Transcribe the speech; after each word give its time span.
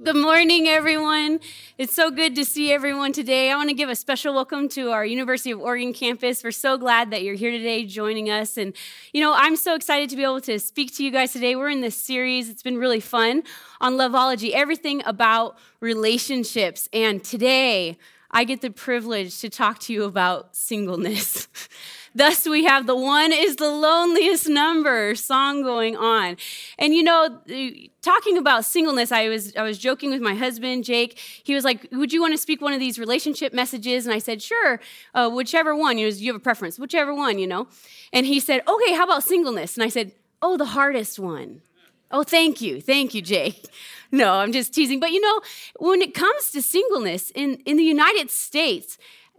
Good 0.00 0.14
morning, 0.14 0.68
everyone. 0.68 1.40
It's 1.76 1.92
so 1.92 2.12
good 2.12 2.36
to 2.36 2.44
see 2.44 2.70
everyone 2.72 3.12
today. 3.12 3.50
I 3.50 3.56
want 3.56 3.68
to 3.70 3.74
give 3.74 3.88
a 3.88 3.96
special 3.96 4.32
welcome 4.32 4.68
to 4.68 4.92
our 4.92 5.04
University 5.04 5.50
of 5.50 5.58
Oregon 5.60 5.92
campus. 5.92 6.44
We're 6.44 6.52
so 6.52 6.78
glad 6.78 7.10
that 7.10 7.24
you're 7.24 7.34
here 7.34 7.50
today 7.50 7.84
joining 7.84 8.30
us. 8.30 8.56
And, 8.56 8.74
you 9.12 9.20
know, 9.20 9.34
I'm 9.34 9.56
so 9.56 9.74
excited 9.74 10.08
to 10.10 10.16
be 10.16 10.22
able 10.22 10.40
to 10.42 10.60
speak 10.60 10.94
to 10.98 11.04
you 11.04 11.10
guys 11.10 11.32
today. 11.32 11.56
We're 11.56 11.70
in 11.70 11.80
this 11.80 11.96
series, 11.96 12.48
it's 12.48 12.62
been 12.62 12.78
really 12.78 13.00
fun 13.00 13.42
on 13.80 13.94
Loveology, 13.94 14.52
everything 14.52 15.02
about 15.04 15.58
relationships. 15.80 16.88
And 16.92 17.24
today, 17.24 17.98
I 18.30 18.44
get 18.44 18.60
the 18.60 18.70
privilege 18.70 19.40
to 19.40 19.50
talk 19.50 19.80
to 19.80 19.92
you 19.92 20.04
about 20.04 20.54
singleness. 20.54 21.48
Thus, 22.14 22.46
we 22.46 22.64
have 22.64 22.86
the 22.86 22.96
one 22.96 23.32
is 23.32 23.56
the 23.56 23.70
loneliest 23.70 24.48
number 24.48 25.14
song 25.14 25.62
going 25.62 25.96
on. 25.96 26.36
And 26.78 26.94
you 26.94 27.02
know, 27.02 27.40
talking 28.02 28.38
about 28.38 28.64
singleness, 28.64 29.12
I 29.12 29.28
was, 29.28 29.54
I 29.56 29.62
was 29.62 29.78
joking 29.78 30.10
with 30.10 30.20
my 30.20 30.34
husband, 30.34 30.84
Jake. 30.84 31.18
He 31.18 31.54
was 31.54 31.64
like, 31.64 31.86
Would 31.92 32.12
you 32.12 32.20
want 32.20 32.34
to 32.34 32.38
speak 32.38 32.60
one 32.60 32.72
of 32.72 32.80
these 32.80 32.98
relationship 32.98 33.52
messages? 33.52 34.06
And 34.06 34.14
I 34.14 34.18
said, 34.18 34.42
Sure, 34.42 34.80
uh, 35.14 35.30
whichever 35.30 35.74
one. 35.74 35.98
You 35.98 36.08
know, 36.08 36.16
you 36.16 36.32
have 36.32 36.40
a 36.40 36.42
preference, 36.42 36.78
whichever 36.78 37.14
one, 37.14 37.38
you 37.38 37.46
know. 37.46 37.68
And 38.12 38.26
he 38.26 38.40
said, 38.40 38.62
Okay, 38.66 38.94
how 38.94 39.04
about 39.04 39.22
singleness? 39.22 39.76
And 39.76 39.84
I 39.84 39.88
said, 39.88 40.12
Oh, 40.40 40.56
the 40.56 40.66
hardest 40.66 41.18
one. 41.18 41.62
Oh, 42.10 42.22
thank 42.22 42.60
you. 42.60 42.80
Thank 42.80 43.14
you, 43.14 43.22
Jake. 43.22 43.64
No, 44.10 44.32
I'm 44.36 44.52
just 44.52 44.72
teasing. 44.72 45.00
But 45.00 45.10
you 45.10 45.20
know, 45.20 45.42
when 45.80 46.00
it 46.00 46.14
comes 46.14 46.50
to 46.52 46.62
singleness 46.62 47.30
in, 47.34 47.56
in 47.66 47.76
the 47.76 47.82
United 47.82 48.30
States, 48.30 48.96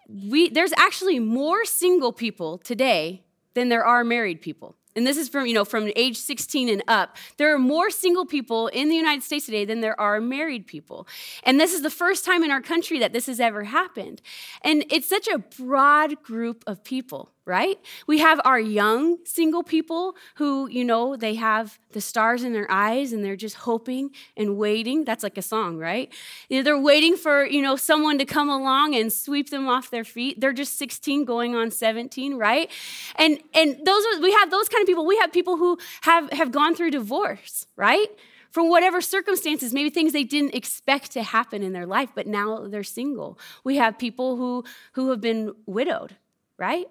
we, 0.09 0.49
there's 0.49 0.73
actually 0.77 1.20
more 1.20 1.66
single 1.66 2.12
people 2.12 2.58
today 2.58 3.23
than 3.54 3.70
there 3.70 3.86
are 3.86 4.04
married 4.04 4.41
people. 4.41 4.76
And 4.95 5.05
this 5.05 5.18
is 5.18 5.30
from, 5.30 5.45
you 5.45 5.54
know, 5.54 5.66
from 5.66 5.91
age 5.95 6.18
16 6.18 6.68
and 6.68 6.84
up. 6.88 7.16
There 7.38 7.54
are 7.54 7.59
more 7.59 7.90
single 7.90 8.26
people 8.26 8.68
in 8.68 8.90
the 8.90 8.95
United 8.95 9.23
States 9.23 9.45
today 9.45 9.63
than 9.63 9.82
there 9.82 9.99
are 9.99 10.20
married 10.20 10.66
people. 10.66 11.08
And 11.44 11.59
this 11.59 11.73
is 11.73 11.84
the 11.84 11.91
first 11.91 12.26
time 12.26 12.44
in 12.44 12.52
our 12.52 12.62
country 12.62 12.99
that 12.99 13.13
this 13.13 13.27
has 13.27 13.40
ever 13.40 13.66
happened. 13.66 14.22
And 14.63 14.84
it's 14.90 15.07
such 15.07 15.27
a 15.27 15.37
broad 15.37 16.21
group 16.24 16.63
of 16.65 16.84
people 16.84 17.32
right? 17.45 17.79
We 18.05 18.20
have 18.20 18.40
our 18.45 18.59
young 18.59 19.18
single 19.26 19.63
people 19.63 20.15
who, 20.35 20.68
you 20.70 20.85
know, 20.85 21.15
they 21.15 21.34
have 21.35 21.79
the 21.91 22.01
stars 22.01 22.43
in 22.43 22.54
their 22.54 22.70
eyes 22.70 23.12
and 23.12 23.23
they're 23.23 23.35
just 23.35 23.55
hoping 23.55 24.12
and 24.37 24.57
waiting. 24.57 25.04
That's 25.04 25.23
like 25.23 25.37
a 25.37 25.41
song, 25.41 25.77
right? 25.77 26.13
They're 26.49 26.79
waiting 26.79 27.18
for, 27.18 27.46
you 27.46 27.62
know, 27.62 27.76
someone 27.76 28.20
to 28.20 28.26
come 28.26 28.49
along 28.49 28.96
and 28.96 29.12
sweep 29.12 29.49
them 29.49 29.68
off 29.68 29.90
their 29.90 30.04
feet. 30.04 30.40
They're 30.40 30.54
just 30.54 30.77
16 30.77 31.26
going 31.26 31.55
on 31.55 31.71
17, 31.71 32.35
right? 32.35 32.70
And 33.15 33.40
and 33.53 33.77
those 33.84 34.05
are 34.05 34.21
we 34.21 34.31
have 34.34 34.51
those 34.51 34.70
kind 34.70 34.84
of 34.84 34.87
people. 34.87 35.05
We 35.05 35.18
have 35.18 35.34
people 35.34 35.57
who 35.57 35.79
have 36.01 36.31
have 36.31 36.51
gone 36.51 36.76
through 36.76 36.91
divorce, 36.91 37.65
right? 37.76 38.07
from 38.51 38.70
whatever 38.70 38.99
circumstances, 38.99 39.74
maybe 39.74 39.90
things 39.90 40.12
they 40.12 40.24
didn't 40.24 40.55
expect 40.55 41.12
to 41.12 41.24
happen 41.24 41.62
in 41.62 41.71
their 41.71 41.85
life, 41.85 42.09
but 42.15 42.26
now 42.26 42.68
they're 42.68 42.84
single. 42.84 43.37
We 43.63 43.77
have 43.77 43.98
people 43.98 44.37
who, 44.37 44.63
who 44.93 45.12
have 45.12 45.21
been 45.21 45.53
widowed, 45.68 46.15
right? 46.57 46.87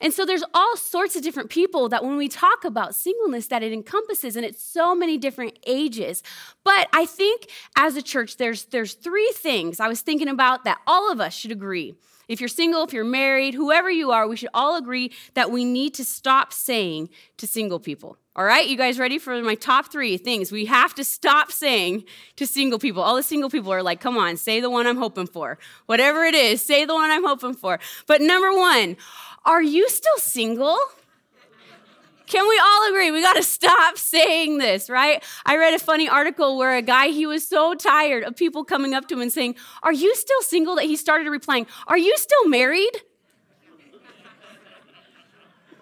And 0.00 0.12
so 0.12 0.24
there's 0.24 0.44
all 0.54 0.76
sorts 0.76 1.16
of 1.16 1.22
different 1.22 1.50
people 1.50 1.88
that 1.88 2.04
when 2.04 2.16
we 2.16 2.28
talk 2.28 2.64
about 2.64 2.94
singleness 2.94 3.46
that 3.48 3.62
it 3.62 3.72
encompasses 3.72 4.36
and 4.36 4.44
it's 4.44 4.62
so 4.62 4.94
many 4.94 5.18
different 5.18 5.58
ages. 5.66 6.22
But 6.64 6.88
I 6.92 7.06
think 7.06 7.50
as 7.76 7.96
a 7.96 8.02
church 8.02 8.36
there's 8.36 8.64
there's 8.66 8.94
three 8.94 9.30
things 9.34 9.80
I 9.80 9.88
was 9.88 10.00
thinking 10.00 10.28
about 10.28 10.64
that 10.64 10.78
all 10.86 11.10
of 11.10 11.20
us 11.20 11.34
should 11.34 11.52
agree. 11.52 11.94
If 12.28 12.40
you're 12.40 12.48
single, 12.48 12.82
if 12.82 12.92
you're 12.92 13.04
married, 13.04 13.54
whoever 13.54 13.90
you 13.90 14.10
are, 14.10 14.26
we 14.26 14.36
should 14.36 14.50
all 14.52 14.76
agree 14.76 15.12
that 15.34 15.50
we 15.50 15.64
need 15.64 15.94
to 15.94 16.04
stop 16.04 16.52
saying 16.52 17.08
to 17.36 17.46
single 17.46 17.78
people. 17.78 18.18
All 18.34 18.44
right, 18.44 18.66
you 18.66 18.76
guys 18.76 18.98
ready 18.98 19.18
for 19.18 19.40
my 19.42 19.54
top 19.54 19.90
three 19.90 20.18
things 20.18 20.52
we 20.52 20.66
have 20.66 20.94
to 20.96 21.04
stop 21.04 21.50
saying 21.50 22.04
to 22.36 22.46
single 22.46 22.78
people? 22.78 23.02
All 23.02 23.16
the 23.16 23.22
single 23.22 23.48
people 23.48 23.72
are 23.72 23.82
like, 23.82 24.00
come 24.00 24.18
on, 24.18 24.36
say 24.36 24.60
the 24.60 24.68
one 24.68 24.86
I'm 24.86 24.98
hoping 24.98 25.26
for. 25.26 25.58
Whatever 25.86 26.24
it 26.24 26.34
is, 26.34 26.62
say 26.62 26.84
the 26.84 26.94
one 26.94 27.10
I'm 27.10 27.24
hoping 27.24 27.54
for. 27.54 27.78
But 28.06 28.20
number 28.20 28.52
one, 28.52 28.96
are 29.46 29.62
you 29.62 29.88
still 29.88 30.18
single? 30.18 30.76
Can 32.26 32.48
we 32.48 32.58
all 32.58 32.88
agree? 32.88 33.10
We 33.10 33.22
got 33.22 33.36
to 33.36 33.42
stop 33.42 33.98
saying 33.98 34.58
this, 34.58 34.90
right? 34.90 35.22
I 35.44 35.56
read 35.56 35.74
a 35.74 35.78
funny 35.78 36.08
article 36.08 36.56
where 36.56 36.76
a 36.76 36.82
guy, 36.82 37.08
he 37.08 37.26
was 37.26 37.46
so 37.46 37.74
tired 37.74 38.24
of 38.24 38.36
people 38.36 38.64
coming 38.64 38.94
up 38.94 39.08
to 39.08 39.14
him 39.14 39.20
and 39.20 39.32
saying, 39.32 39.56
Are 39.82 39.92
you 39.92 40.14
still 40.14 40.42
single? 40.42 40.76
that 40.76 40.84
he 40.84 40.96
started 40.96 41.30
replying, 41.30 41.66
Are 41.86 41.98
you 41.98 42.16
still 42.16 42.48
married? 42.48 42.90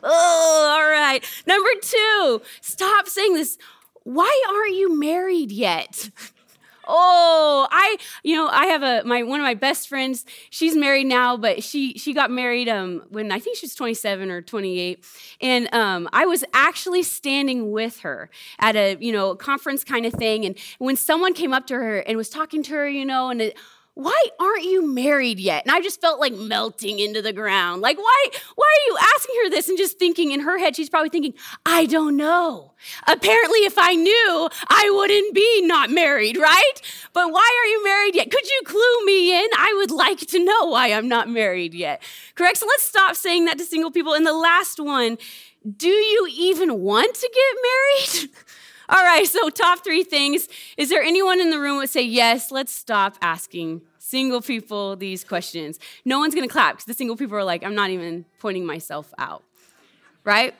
oh, 0.03 0.77
all 0.77 0.91
right. 0.91 1.25
Number 1.47 1.71
two, 1.81 2.43
stop 2.61 3.09
saying 3.09 3.35
this. 3.35 3.57
Why 4.03 4.43
aren't 4.49 4.77
you 4.77 4.99
married 4.99 5.51
yet? 5.51 6.11
Oh, 6.87 7.67
I, 7.71 7.97
you 8.23 8.37
know, 8.37 8.49
I 8.49 8.67
have 8.67 8.83
a 8.83 9.03
my 9.05 9.23
one 9.23 9.41
of 9.41 9.45
my 9.45 9.55
best 9.55 9.89
friends. 9.89 10.25
She's 10.51 10.77
married 10.77 11.07
now, 11.07 11.37
but 11.37 11.63
she 11.63 11.95
she 11.99 12.13
got 12.13 12.31
married 12.31 12.69
um 12.69 13.03
when 13.09 13.33
I 13.33 13.39
think 13.39 13.57
she 13.57 13.67
was 13.67 13.75
27 13.75 14.31
or 14.31 14.43
28, 14.43 15.05
and 15.41 15.73
um 15.75 16.09
I 16.13 16.27
was 16.27 16.45
actually 16.53 17.03
standing 17.03 17.71
with 17.73 18.01
her 18.01 18.31
at 18.59 18.77
a 18.77 18.97
you 19.01 19.13
know 19.13 19.35
conference 19.35 19.85
kind 19.85 20.07
of 20.07 20.13
thing, 20.13 20.45
and 20.45 20.57
when 20.79 20.97
someone 20.97 21.35
came 21.35 21.53
up 21.53 21.67
to 21.69 21.75
her 21.75 21.99
and 21.99 22.17
was 22.17 22.29
talking 22.29 22.63
to 22.65 22.73
her, 22.73 22.89
you 22.89 23.05
know, 23.05 23.31
and 23.31 23.41
it, 23.43 23.57
why 23.95 24.25
aren't 24.41 24.65
you 24.65 24.85
married 24.85 25.39
yet? 25.39 25.65
And 25.65 25.73
I 25.73 25.81
just 25.81 26.01
felt 26.01 26.19
like 26.19 26.33
melting 26.33 26.99
into 26.99 27.23
the 27.23 27.33
ground. 27.33 27.81
Like, 27.81 27.97
why, 27.97 28.27
why 28.57 28.67
are 28.67 28.91
you 28.91 28.99
asking 29.17 29.35
her 29.45 29.51
this? 29.51 29.69
And 29.69 29.79
just 29.79 30.01
thinking 30.01 30.33
in 30.33 30.41
her 30.41 30.59
head, 30.59 30.75
she's 30.75 30.91
probably 30.91 31.11
thinking, 31.11 31.35
I 31.65 31.87
don't 31.87 32.17
know. 32.17 32.73
Apparently, 33.07 33.61
if 33.61 33.79
I 33.79 33.95
knew, 33.95 34.49
I 34.69 34.91
wouldn't 34.93 35.33
be 35.33 35.63
not 35.63 35.91
married, 35.91 36.37
right? 36.37 36.73
But 37.13 37.31
why 37.31 37.63
are 37.63 37.69
you 37.69 37.85
married 37.85 38.17
yet? 38.17 38.33
Could 38.33 38.45
you 38.45 38.63
clue 38.65 39.05
me 39.07 39.39
in? 39.39 39.49
I 39.57 39.73
would 39.77 39.93
like 39.93 40.19
to 40.19 40.45
know 40.45 40.67
why 40.67 40.93
I'm 40.93 41.09
not 41.09 41.29
married 41.29 41.73
yet. 41.73 42.03
Correct? 42.35 42.57
So 42.57 42.67
let's 42.67 42.83
stop 42.83 43.15
saying 43.15 43.45
that 43.45 43.59
to 43.59 43.65
single 43.65 43.93
people. 43.93 44.15
And 44.15 44.27
the 44.27 44.33
last 44.33 44.81
one, 44.81 45.19
do 45.77 45.89
you 45.89 46.29
even 46.37 46.81
want 46.81 47.15
to 47.15 47.31
get 47.33 48.23
married? 48.25 48.31
All 48.89 49.03
right, 49.03 49.27
so 49.27 49.49
top 49.51 49.83
three 49.83 50.05
things. 50.05 50.49
Is 50.77 50.89
there 50.91 51.03
anyone 51.03 51.41
in 51.41 51.51
the 51.51 51.59
room 51.59 51.79
would 51.79 51.91
say, 51.91 52.03
yes, 52.03 52.51
let's 52.51 52.73
stop 52.73 53.17
asking 53.23 53.83
single 53.99 54.43
people 54.43 54.97
these 54.97 55.25
questions? 55.25 55.79
No 56.05 56.19
one's 56.19 56.35
gonna 56.35 56.49
clap 56.49 56.75
because 56.75 56.85
the 56.85 56.95
single 56.95 57.17
people 57.17 57.37
are 57.37 57.45
like, 57.45 57.65
I'm 57.65 57.75
not 57.75 57.91
even 57.91 58.25
pointing 58.41 58.67
myself 58.67 59.13
out, 59.19 59.43
right? 60.25 60.55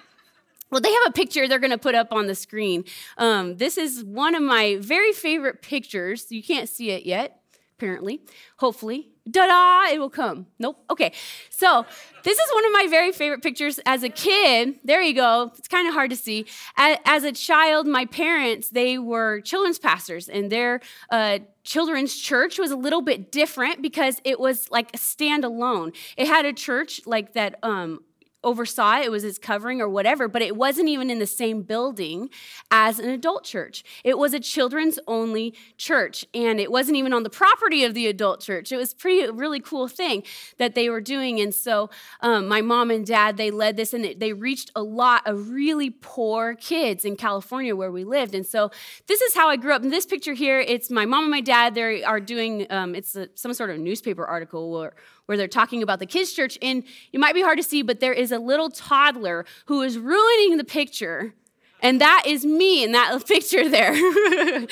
Well, 0.71 0.81
they 0.81 0.93
have 0.93 1.07
a 1.07 1.13
picture 1.13 1.47
they're 1.47 1.61
going 1.61 1.71
to 1.71 1.79
put 1.79 1.95
up 1.95 2.09
on 2.11 2.27
the 2.27 2.35
screen. 2.35 2.85
Um, 3.17 3.59
this 3.59 3.79
is 3.79 4.03
one 4.03 4.35
of 4.35 4.43
my 4.43 4.79
very 4.81 5.13
favorite 5.13 5.63
pictures. 5.63 6.27
You 6.31 6.43
can't 6.43 6.69
see 6.69 6.91
it 6.91 7.07
yet, 7.07 7.43
apparently. 7.77 8.23
Hopefully, 8.57 9.14
da 9.31 9.47
da, 9.47 9.93
it 9.93 9.99
will 9.99 10.11
come. 10.11 10.47
Nope. 10.59 10.85
Okay. 10.91 11.13
So, 11.51 11.87
this 12.23 12.39
is 12.39 12.51
one 12.55 12.65
of 12.65 12.73
my 12.73 12.87
very 12.89 13.13
favorite 13.13 13.43
pictures 13.43 13.79
as 13.85 14.03
a 14.03 14.09
kid. 14.09 14.77
There 14.83 15.03
you 15.03 15.15
go. 15.15 15.53
It's 15.59 15.69
kind 15.69 15.87
of 15.87 15.95
hard 15.95 16.11
to 16.11 16.17
see. 16.17 16.47
As 16.77 17.23
a 17.23 17.33
child, 17.33 17.87
my 17.87 18.07
parents, 18.07 18.71
they 18.71 18.99
were 18.99 19.41
children's 19.43 19.79
pastors, 19.79 20.29
and 20.29 20.51
their 20.51 20.81
uh, 21.11 21.41
children's 21.65 22.17
church 22.17 22.59
was 22.59 22.71
a 22.71 22.77
little 22.77 23.03
bit 23.03 23.31
different 23.31 23.83
because 23.83 24.21
it 24.25 24.41
was 24.41 24.71
like 24.71 24.95
a 24.95 24.99
standalone. 24.99 25.95
It 26.17 26.27
had 26.27 26.47
a 26.47 26.53
church 26.53 27.03
like 27.07 27.35
that 27.35 27.59
um, 27.63 28.01
oversaw 28.45 28.99
it, 28.99 29.07
it 29.07 29.11
was 29.11 29.25
its 29.25 29.39
covering 29.39 29.81
or 29.81 29.89
whatever, 29.89 30.29
but 30.29 30.43
it 30.43 30.57
wasn't 30.57 30.89
even 30.89 31.11
in 31.11 31.19
the 31.19 31.27
same 31.27 31.63
building 31.63 32.31
as 32.71 32.99
an 32.99 33.09
adult 33.09 33.45
church. 33.45 33.85
It 34.05 34.19
was 34.19 34.35
a 34.35 34.41
children's 34.41 34.99
only 35.07 35.55
church, 35.77 36.25
and 36.35 36.61
it 36.61 36.71
wasn't 36.71 36.97
even 36.97 37.13
on 37.13 37.23
the 37.23 37.31
property 37.31 37.85
of 37.85 37.95
the 37.95 38.07
adult 38.07 38.41
church. 38.41 38.71
It 38.71 38.77
was 38.77 38.95
pretty 38.95 39.31
really 39.31 39.61
cool 39.61 39.89
thing 39.89 40.23
that 40.59 40.75
they 40.75 40.89
were 40.89 41.01
doing, 41.01 41.41
and 41.41 41.55
so 41.55 41.91
um, 42.21 42.47
my 42.47 42.61
mom 42.61 42.91
and 42.91 43.07
dad 43.07 43.37
they 43.37 43.51
led 43.51 43.77
this, 43.77 43.93
and 43.93 44.15
they 44.19 44.33
reached 44.33 44.71
a 44.77 44.83
lot 44.83 45.27
of 45.27 45.51
really 45.51 45.91
poor 45.91 46.55
kids 46.55 47.05
in 47.05 47.17
California 47.17 47.75
where 47.75 47.91
we 47.91 48.05
lived, 48.05 48.35
and 48.35 48.47
so 48.47 48.71
this 49.07 49.21
is 49.21 49.35
how 49.35 49.49
I 49.49 49.57
grew 49.57 49.73
up. 49.73 49.83
In 49.83 49.91
this 49.91 50.07
picture 50.07 50.35
here, 50.35 50.61
it's 50.61 50.91
my 50.91 51.07
mom 51.07 51.25
and 51.25 51.31
my 51.31 51.41
dad. 51.41 51.75
They 51.75 52.05
are 52.05 52.21
doing 52.21 52.67
um, 52.71 52.95
it's 52.95 53.17
a, 53.17 53.29
some 53.35 53.53
sort 53.55 53.71
of 53.71 53.79
newspaper 53.79 54.25
article 54.25 54.71
where 54.71 54.95
where 55.27 55.39
they're 55.39 55.49
talking 55.49 55.83
about 55.83 55.99
the 55.99 56.07
kids' 56.07 56.33
church. 56.33 56.59
And 56.61 56.85
it 57.13 57.19
might 57.19 57.35
be 57.35 57.43
hard 57.43 57.59
to 57.59 57.63
see, 57.65 57.83
but 57.83 58.01
there 58.01 58.13
is 58.13 58.33
a 58.35 58.39
little 58.39 58.71
toddler 58.71 59.45
who 59.67 59.83
is 59.83 59.99
ruining 59.99 60.57
the 60.57 60.65
picture. 60.65 61.35
And 61.81 62.01
that 62.01 62.25
is 62.27 62.45
me 62.45 62.83
in 62.83 62.93
that 62.93 63.27
picture 63.29 63.69
there. 63.69 63.93
and, 63.93 64.69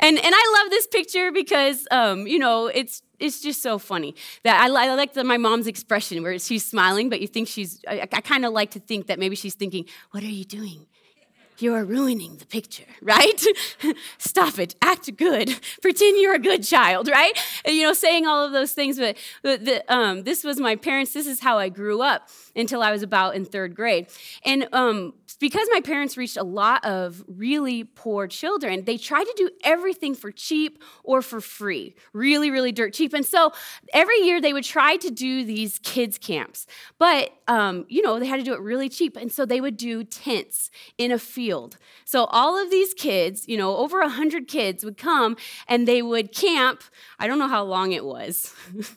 and 0.00 0.20
I 0.24 0.60
love 0.62 0.70
this 0.70 0.86
picture 0.86 1.30
because, 1.32 1.86
um, 1.90 2.26
you 2.26 2.38
know, 2.38 2.66
it's, 2.66 3.02
it's 3.18 3.40
just 3.40 3.62
so 3.62 3.78
funny 3.78 4.14
that 4.42 4.60
I, 4.60 4.66
I 4.66 4.94
like 4.94 5.14
the, 5.14 5.24
my 5.24 5.36
mom's 5.36 5.66
expression 5.66 6.22
where 6.22 6.38
she's 6.38 6.64
smiling, 6.64 7.08
but 7.08 7.20
you 7.20 7.28
think 7.28 7.48
she's, 7.48 7.80
I, 7.88 8.00
I 8.00 8.20
kind 8.20 8.44
of 8.44 8.52
like 8.52 8.72
to 8.72 8.80
think 8.80 9.06
that 9.06 9.18
maybe 9.18 9.36
she's 9.36 9.54
thinking, 9.54 9.86
what 10.10 10.22
are 10.22 10.26
you 10.26 10.44
doing? 10.44 10.86
you 11.62 11.74
are 11.74 11.84
ruining 11.84 12.36
the 12.36 12.46
picture, 12.46 12.84
right? 13.02 13.44
Stop 14.18 14.58
it. 14.58 14.74
Act 14.82 15.16
good. 15.16 15.58
Pretend 15.82 16.20
you're 16.20 16.34
a 16.34 16.38
good 16.38 16.62
child, 16.62 17.08
right? 17.08 17.32
And, 17.64 17.76
you 17.76 17.82
know, 17.82 17.92
saying 17.92 18.26
all 18.26 18.44
of 18.44 18.52
those 18.52 18.72
things. 18.72 18.98
But, 18.98 19.16
but 19.42 19.64
the, 19.64 19.92
um, 19.92 20.24
this 20.24 20.44
was 20.44 20.58
my 20.58 20.76
parents. 20.76 21.12
This 21.12 21.26
is 21.26 21.40
how 21.40 21.58
I 21.58 21.68
grew 21.68 22.02
up. 22.02 22.28
Until 22.56 22.82
I 22.82 22.90
was 22.90 23.02
about 23.02 23.36
in 23.36 23.44
third 23.44 23.74
grade. 23.74 24.06
And 24.44 24.68
um, 24.72 25.14
because 25.38 25.68
my 25.72 25.80
parents 25.80 26.16
reached 26.16 26.36
a 26.36 26.42
lot 26.42 26.84
of 26.84 27.22
really 27.28 27.84
poor 27.84 28.26
children, 28.26 28.84
they 28.84 28.96
tried 28.96 29.24
to 29.24 29.34
do 29.36 29.50
everything 29.62 30.14
for 30.14 30.30
cheap 30.30 30.82
or 31.04 31.22
for 31.22 31.40
free, 31.40 31.94
really, 32.12 32.50
really 32.50 32.72
dirt 32.72 32.94
cheap. 32.94 33.12
And 33.12 33.24
so 33.24 33.52
every 33.92 34.18
year 34.20 34.40
they 34.40 34.52
would 34.52 34.64
try 34.64 34.96
to 34.96 35.10
do 35.10 35.44
these 35.44 35.78
kids' 35.80 36.18
camps, 36.18 36.66
but 36.98 37.32
um, 37.48 37.84
you 37.88 38.02
know 38.02 38.18
they 38.18 38.26
had 38.26 38.38
to 38.38 38.44
do 38.44 38.54
it 38.54 38.60
really 38.60 38.88
cheap. 38.88 39.16
And 39.16 39.30
so 39.30 39.44
they 39.44 39.60
would 39.60 39.76
do 39.76 40.04
tents 40.04 40.70
in 40.98 41.12
a 41.12 41.18
field. 41.18 41.76
So 42.04 42.24
all 42.24 42.60
of 42.62 42.70
these 42.70 42.94
kids, 42.94 43.48
you 43.48 43.56
know, 43.56 43.76
over 43.76 44.00
a 44.00 44.08
hundred 44.08 44.48
kids 44.48 44.84
would 44.84 44.96
come 44.96 45.36
and 45.68 45.86
they 45.86 46.02
would 46.02 46.32
camp. 46.34 46.82
I 47.18 47.26
don't 47.26 47.38
know 47.38 47.48
how 47.48 47.64
long 47.64 47.92
it 47.92 48.04
was. 48.04 48.54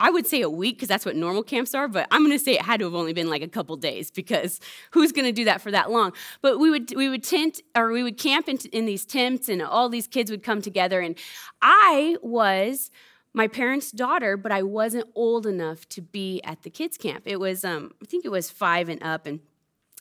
I 0.00 0.10
would 0.10 0.26
say 0.26 0.40
a 0.40 0.48
week 0.48 0.76
because 0.76 0.88
that's 0.88 1.04
what 1.04 1.14
normal 1.14 1.42
camps 1.42 1.74
are, 1.74 1.86
but 1.86 2.08
I'm 2.10 2.24
going 2.24 2.36
to 2.36 2.42
say 2.42 2.54
it 2.54 2.62
had 2.62 2.80
to 2.80 2.86
have 2.86 2.94
only 2.94 3.12
been 3.12 3.28
like 3.28 3.42
a 3.42 3.48
couple 3.48 3.76
days 3.76 4.10
because 4.10 4.58
who's 4.92 5.12
going 5.12 5.26
to 5.26 5.32
do 5.32 5.44
that 5.44 5.60
for 5.60 5.70
that 5.70 5.90
long? 5.90 6.12
But 6.40 6.58
we 6.58 6.70
would 6.70 6.94
we 6.96 7.08
would 7.08 7.22
tent 7.22 7.60
or 7.76 7.92
we 7.92 8.02
would 8.02 8.16
camp 8.18 8.48
in, 8.48 8.56
in 8.72 8.86
these 8.86 9.04
tents, 9.04 9.48
and 9.48 9.62
all 9.62 9.88
these 9.88 10.06
kids 10.06 10.30
would 10.30 10.42
come 10.42 10.62
together. 10.62 11.00
And 11.00 11.16
I 11.60 12.16
was 12.22 12.90
my 13.32 13.46
parents' 13.46 13.92
daughter, 13.92 14.36
but 14.36 14.50
I 14.50 14.62
wasn't 14.62 15.06
old 15.14 15.46
enough 15.46 15.88
to 15.90 16.00
be 16.00 16.40
at 16.42 16.62
the 16.62 16.70
kids' 16.70 16.96
camp. 16.96 17.24
It 17.26 17.38
was 17.38 17.64
um, 17.64 17.92
I 18.02 18.06
think 18.06 18.24
it 18.24 18.30
was 18.30 18.50
five 18.50 18.88
and 18.88 19.02
up, 19.02 19.26
and 19.26 19.40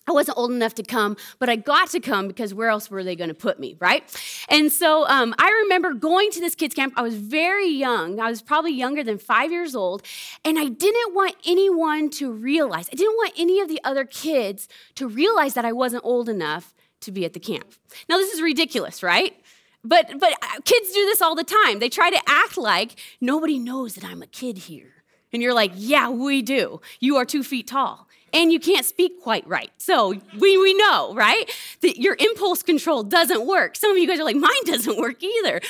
I 0.10 0.12
wasn't 0.12 0.40
old 0.40 0.52
enough 0.52 0.74
to 0.76 0.84
come, 0.84 1.18
but 1.38 1.50
I 1.50 1.56
got 1.56 1.90
to 1.92 2.00
come 2.00 2.28
because 2.28 2.52
where 2.52 2.70
else 2.70 2.90
were 2.90 3.04
they 3.04 3.16
going 3.16 3.28
to 3.28 3.36
put 3.36 3.60
me, 3.60 3.78
right? 3.80 4.04
And 4.50 4.72
so 4.72 5.08
um, 5.08 5.36
I 5.38 5.50
remember 5.64 5.94
going 5.94 6.32
to 6.32 6.40
this 6.40 6.56
kids' 6.56 6.74
camp. 6.74 6.94
I 6.98 7.04
was 7.04 7.16
very 7.16 7.70
young. 7.70 8.20
I 8.20 8.28
was 8.30 8.42
probably 8.42 8.74
younger 8.74 9.04
than 9.04 9.20
five 9.20 9.52
years 9.52 9.76
old. 9.76 10.02
And 10.44 10.58
I 10.58 10.66
didn't 10.66 11.14
want 11.14 11.36
anyone 11.46 12.10
to 12.12 12.32
realize, 12.32 12.90
I 12.92 12.96
didn't 12.96 13.18
want 13.18 13.34
any 13.38 13.62
of 13.62 13.68
the 13.68 13.80
other 13.84 14.04
kids 14.04 14.68
to 14.96 15.08
realize 15.08 15.54
that 15.54 15.64
I 15.64 15.74
wasn't 15.74 16.04
old 16.04 16.28
enough 16.28 16.74
to 17.02 17.12
be 17.12 17.24
at 17.24 17.34
the 17.34 17.40
camp. 17.40 17.72
Now, 18.10 18.18
this 18.18 18.34
is 18.34 18.42
ridiculous, 18.42 19.04
right? 19.04 19.36
But, 19.84 20.20
but 20.20 20.34
uh, 20.42 20.60
kids 20.66 20.92
do 20.92 21.06
this 21.06 21.22
all 21.22 21.36
the 21.36 21.44
time. 21.44 21.78
They 21.78 21.90
try 21.90 22.10
to 22.10 22.20
act 22.26 22.58
like 22.58 22.96
nobody 23.22 23.60
knows 23.60 23.94
that 23.94 24.04
I'm 24.04 24.24
a 24.24 24.28
kid 24.28 24.58
here. 24.58 25.04
And 25.32 25.44
you're 25.44 25.54
like, 25.54 25.72
yeah, 25.76 26.10
we 26.10 26.42
do. 26.42 26.82
You 27.00 27.18
are 27.18 27.26
two 27.26 27.44
feet 27.44 27.68
tall 27.68 28.08
and 28.34 28.52
you 28.52 28.60
can't 28.60 28.86
speak 28.86 29.22
quite 29.22 29.48
right. 29.48 29.72
So 29.78 30.10
we, 30.40 30.58
we 30.58 30.74
know, 30.74 31.14
right? 31.14 31.50
That 31.82 31.98
your 31.98 32.16
impulse 32.20 32.64
control 32.64 33.04
doesn't 33.04 33.46
work. 33.46 33.76
Some 33.76 33.92
of 33.92 33.98
you 33.98 34.08
guys 34.08 34.20
are 34.20 34.24
like, 34.24 34.36
mine 34.36 34.64
doesn't 34.66 34.98
work 34.98 35.24
either. 35.24 35.62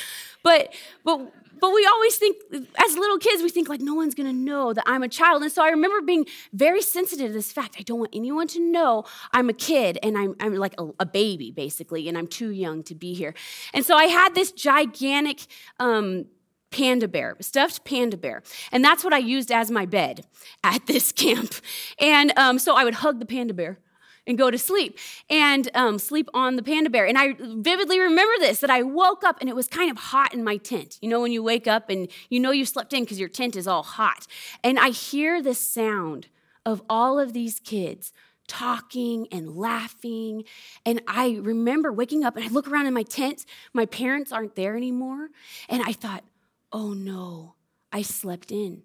But 0.42 0.74
but 1.04 1.32
but 1.60 1.72
we 1.74 1.86
always 1.86 2.16
think 2.16 2.36
as 2.52 2.96
little 2.96 3.18
kids 3.18 3.42
we 3.42 3.50
think 3.50 3.68
like 3.68 3.80
no 3.80 3.94
one's 3.94 4.14
to 4.14 4.32
know 4.32 4.72
that 4.72 4.84
i'm 4.86 5.02
a 5.02 5.08
child 5.08 5.42
and 5.42 5.52
so 5.52 5.62
i 5.62 5.68
remember 5.68 6.00
being 6.00 6.26
very 6.52 6.82
sensitive 6.82 7.28
to 7.28 7.32
this 7.32 7.52
fact 7.52 7.76
i 7.78 7.82
don't 7.82 7.98
want 7.98 8.10
anyone 8.14 8.46
to 8.48 8.60
know 8.60 9.04
i'm 9.32 9.48
a 9.48 9.52
kid 9.52 9.98
and 10.02 10.16
i'm, 10.16 10.34
I'm 10.40 10.54
like 10.54 10.74
a, 10.78 10.88
a 11.00 11.06
baby 11.06 11.50
basically 11.50 12.08
and 12.08 12.16
i'm 12.18 12.26
too 12.26 12.50
young 12.50 12.82
to 12.84 12.94
be 12.94 13.14
here 13.14 13.34
and 13.72 13.84
so 13.84 13.94
i 13.96 14.04
had 14.04 14.34
this 14.34 14.52
gigantic 14.52 15.46
um, 15.78 16.26
panda 16.70 17.08
bear, 17.08 17.36
stuffed 17.40 17.84
panda 17.84 18.16
bear. 18.16 18.42
And 18.72 18.84
that's 18.84 19.04
what 19.04 19.12
I 19.12 19.18
used 19.18 19.50
as 19.50 19.70
my 19.70 19.86
bed 19.86 20.26
at 20.62 20.86
this 20.86 21.12
camp. 21.22 21.54
And 21.98 22.32
um, 22.36 22.58
so 22.58 22.76
I 22.76 22.84
would 22.84 22.94
hug 22.94 23.18
the 23.18 23.26
panda 23.26 23.54
bear 23.54 23.78
and 24.26 24.38
go 24.38 24.50
to 24.50 24.58
sleep 24.58 24.98
and 25.28 25.68
um, 25.74 25.98
sleep 25.98 26.28
on 26.34 26.56
the 26.56 26.62
panda 26.62 26.90
bear. 26.90 27.06
And 27.06 27.18
I 27.18 27.34
vividly 27.38 27.98
remember 27.98 28.34
this 28.38 28.60
that 28.60 28.70
I 28.70 28.82
woke 28.82 29.24
up 29.24 29.38
and 29.40 29.48
it 29.48 29.56
was 29.56 29.66
kind 29.66 29.90
of 29.90 29.96
hot 29.96 30.34
in 30.34 30.44
my 30.44 30.56
tent. 30.56 30.98
You 31.00 31.08
know, 31.08 31.20
when 31.20 31.32
you 31.32 31.42
wake 31.42 31.66
up 31.66 31.90
and 31.90 32.08
you 32.28 32.40
know 32.40 32.50
you 32.50 32.64
slept 32.64 32.92
in 32.92 33.04
because 33.04 33.18
your 33.18 33.28
tent 33.28 33.56
is 33.56 33.66
all 33.66 33.82
hot. 33.82 34.26
And 34.62 34.78
I 34.78 34.90
hear 34.90 35.42
the 35.42 35.54
sound 35.54 36.28
of 36.64 36.82
all 36.88 37.18
of 37.18 37.32
these 37.32 37.58
kids 37.60 38.12
talking 38.46 39.28
and 39.30 39.56
laughing. 39.56 40.44
And 40.84 41.00
I 41.06 41.38
remember 41.40 41.92
waking 41.92 42.24
up 42.24 42.36
and 42.36 42.44
I 42.44 42.48
look 42.48 42.68
around 42.68 42.86
in 42.86 42.94
my 42.94 43.04
tent. 43.04 43.46
My 43.72 43.86
parents 43.86 44.32
aren't 44.32 44.56
there 44.56 44.76
anymore. 44.76 45.28
And 45.68 45.82
I 45.84 45.92
thought, 45.92 46.24
oh 46.72 46.92
no, 46.92 47.54
I 47.92 48.02
slept 48.02 48.50
in. 48.52 48.82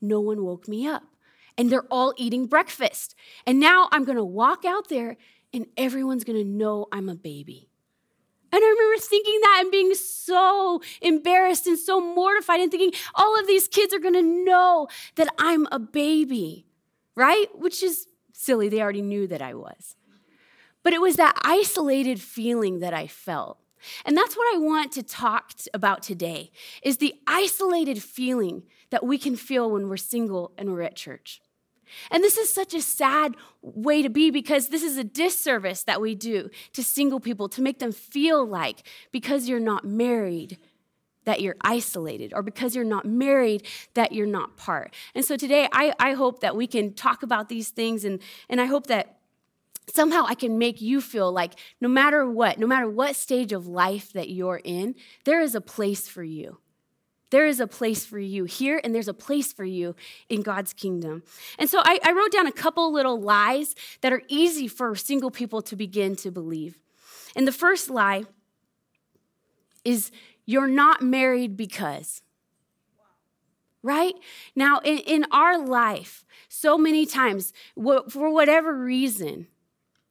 No 0.00 0.20
one 0.20 0.44
woke 0.44 0.68
me 0.68 0.86
up. 0.86 1.02
And 1.58 1.70
they're 1.70 1.86
all 1.90 2.12
eating 2.16 2.46
breakfast. 2.46 3.14
And 3.46 3.58
now 3.58 3.88
I'm 3.90 4.04
gonna 4.04 4.24
walk 4.24 4.64
out 4.64 4.88
there 4.88 5.16
and 5.52 5.66
everyone's 5.76 6.24
gonna 6.24 6.44
know 6.44 6.86
I'm 6.92 7.08
a 7.08 7.14
baby. 7.14 7.70
And 8.52 8.62
I 8.62 8.68
remember 8.68 8.98
thinking 8.98 9.40
that 9.42 9.58
and 9.62 9.70
being 9.70 9.94
so 9.94 10.80
embarrassed 11.02 11.66
and 11.66 11.78
so 11.78 12.00
mortified 12.00 12.60
and 12.60 12.70
thinking, 12.70 12.92
all 13.14 13.38
of 13.38 13.46
these 13.46 13.68
kids 13.68 13.92
are 13.92 13.98
gonna 13.98 14.22
know 14.22 14.88
that 15.16 15.28
I'm 15.38 15.66
a 15.72 15.78
baby, 15.78 16.66
right? 17.14 17.46
Which 17.54 17.82
is 17.82 18.06
silly, 18.32 18.68
they 18.68 18.80
already 18.80 19.02
knew 19.02 19.26
that 19.26 19.42
I 19.42 19.54
was. 19.54 19.96
But 20.82 20.92
it 20.92 21.00
was 21.00 21.16
that 21.16 21.36
isolated 21.42 22.20
feeling 22.20 22.80
that 22.80 22.94
I 22.94 23.08
felt. 23.08 23.58
And 24.04 24.16
that's 24.16 24.36
what 24.36 24.54
I 24.54 24.58
want 24.58 24.92
to 24.92 25.02
talk 25.02 25.52
about 25.74 26.02
today 26.02 26.50
is 26.82 26.98
the 26.98 27.14
isolated 27.26 28.02
feeling 28.02 28.62
that 28.90 29.04
we 29.04 29.18
can 29.18 29.36
feel 29.36 29.70
when 29.70 29.88
we're 29.88 29.96
single 29.96 30.52
and 30.56 30.72
we're 30.72 30.82
at 30.82 30.96
church. 30.96 31.40
And 32.10 32.22
this 32.22 32.36
is 32.36 32.52
such 32.52 32.74
a 32.74 32.82
sad 32.82 33.34
way 33.62 34.02
to 34.02 34.08
be 34.08 34.30
because 34.30 34.68
this 34.68 34.82
is 34.82 34.96
a 34.96 35.04
disservice 35.04 35.82
that 35.84 36.00
we 36.00 36.14
do 36.14 36.50
to 36.72 36.82
single 36.82 37.20
people 37.20 37.48
to 37.50 37.62
make 37.62 37.78
them 37.78 37.92
feel 37.92 38.46
like 38.46 38.82
because 39.12 39.48
you're 39.48 39.60
not 39.60 39.84
married, 39.84 40.58
that 41.24 41.40
you're 41.40 41.56
isolated, 41.60 42.32
or 42.34 42.42
because 42.42 42.74
you're 42.74 42.84
not 42.84 43.04
married, 43.04 43.64
that 43.94 44.12
you're 44.12 44.26
not 44.26 44.56
part. 44.56 44.94
And 45.14 45.24
so 45.24 45.36
today, 45.36 45.68
I, 45.72 45.92
I 45.98 46.12
hope 46.12 46.40
that 46.40 46.56
we 46.56 46.66
can 46.66 46.92
talk 46.92 47.22
about 47.22 47.48
these 47.48 47.70
things, 47.70 48.04
and, 48.04 48.20
and 48.48 48.60
I 48.60 48.66
hope 48.66 48.86
that 48.88 49.15
somehow 49.94 50.24
I 50.26 50.34
can 50.34 50.58
make 50.58 50.80
you 50.80 51.00
feel 51.00 51.32
like 51.32 51.52
no 51.80 51.88
matter 51.88 52.28
what, 52.28 52.58
no 52.58 52.66
matter 52.66 52.88
what 52.88 53.16
stage 53.16 53.52
of 53.52 53.66
life 53.66 54.12
that 54.12 54.28
you're 54.28 54.60
in, 54.64 54.94
there 55.24 55.40
is 55.40 55.54
a 55.54 55.60
place 55.60 56.08
for 56.08 56.24
you. 56.24 56.58
There 57.30 57.46
is 57.46 57.58
a 57.58 57.66
place 57.66 58.06
for 58.06 58.20
you 58.20 58.44
here, 58.44 58.80
and 58.84 58.94
there's 58.94 59.08
a 59.08 59.14
place 59.14 59.52
for 59.52 59.64
you 59.64 59.96
in 60.28 60.42
God's 60.42 60.72
kingdom. 60.72 61.24
And 61.58 61.68
so 61.68 61.80
I, 61.84 61.98
I 62.04 62.12
wrote 62.12 62.30
down 62.30 62.46
a 62.46 62.52
couple 62.52 62.92
little 62.92 63.20
lies 63.20 63.74
that 64.00 64.12
are 64.12 64.22
easy 64.28 64.68
for 64.68 64.94
single 64.94 65.30
people 65.30 65.60
to 65.62 65.74
begin 65.74 66.14
to 66.16 66.30
believe. 66.30 66.78
And 67.34 67.46
the 67.46 67.52
first 67.52 67.90
lie 67.90 68.24
is 69.84 70.12
you're 70.44 70.68
not 70.68 71.02
married 71.02 71.56
because. 71.56 72.22
Right? 73.82 74.14
Now, 74.54 74.78
in, 74.84 74.98
in 74.98 75.26
our 75.30 75.58
life, 75.58 76.24
so 76.48 76.78
many 76.78 77.06
times, 77.06 77.52
for 77.76 78.32
whatever 78.32 78.76
reason, 78.76 79.48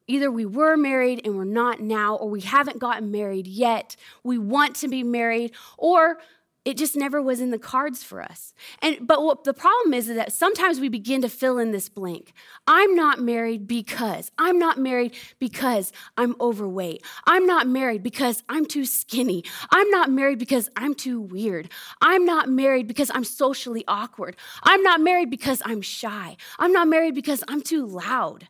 Either 0.07 0.31
we 0.31 0.45
were 0.45 0.77
married 0.77 1.21
and 1.25 1.35
we're 1.35 1.43
not 1.45 1.79
now, 1.79 2.15
or 2.15 2.29
we 2.29 2.41
haven't 2.41 2.79
gotten 2.79 3.11
married 3.11 3.47
yet. 3.47 3.95
We 4.23 4.37
want 4.37 4.75
to 4.77 4.87
be 4.87 5.03
married, 5.03 5.51
or 5.77 6.19
it 6.65 6.77
just 6.77 6.95
never 6.95 7.21
was 7.21 7.39
in 7.39 7.51
the 7.51 7.59
cards 7.59 8.03
for 8.03 8.23
us. 8.23 8.53
And 8.81 8.97
but 9.07 9.21
what 9.21 9.43
the 9.43 9.53
problem 9.53 9.93
is, 9.93 10.09
is 10.09 10.15
that 10.15 10.33
sometimes 10.33 10.79
we 10.79 10.89
begin 10.89 11.21
to 11.21 11.29
fill 11.29 11.59
in 11.59 11.71
this 11.71 11.89
blank. 11.89 12.33
I'm 12.67 12.95
not 12.95 13.19
married 13.19 13.67
because 13.67 14.31
I'm 14.39 14.57
not 14.57 14.79
married 14.79 15.15
because 15.39 15.93
I'm 16.17 16.35
overweight. 16.41 17.03
I'm 17.27 17.45
not 17.45 17.67
married 17.67 18.01
because 18.01 18.43
I'm 18.49 18.65
too 18.65 18.85
skinny. 18.85 19.43
I'm 19.69 19.89
not 19.91 20.09
married 20.09 20.39
because 20.39 20.67
I'm 20.75 20.95
too 20.95 21.21
weird. 21.21 21.69
I'm 22.01 22.25
not 22.25 22.49
married 22.49 22.87
because 22.87 23.11
I'm 23.13 23.23
socially 23.23 23.83
awkward. 23.87 24.35
I'm 24.63 24.81
not 24.81 25.01
married 25.01 25.29
because 25.29 25.61
I'm 25.65 25.83
shy. 25.83 26.35
I'm 26.57 26.71
not 26.71 26.87
married 26.87 27.13
because 27.13 27.43
I'm 27.47 27.61
too 27.61 27.85
loud. 27.85 28.47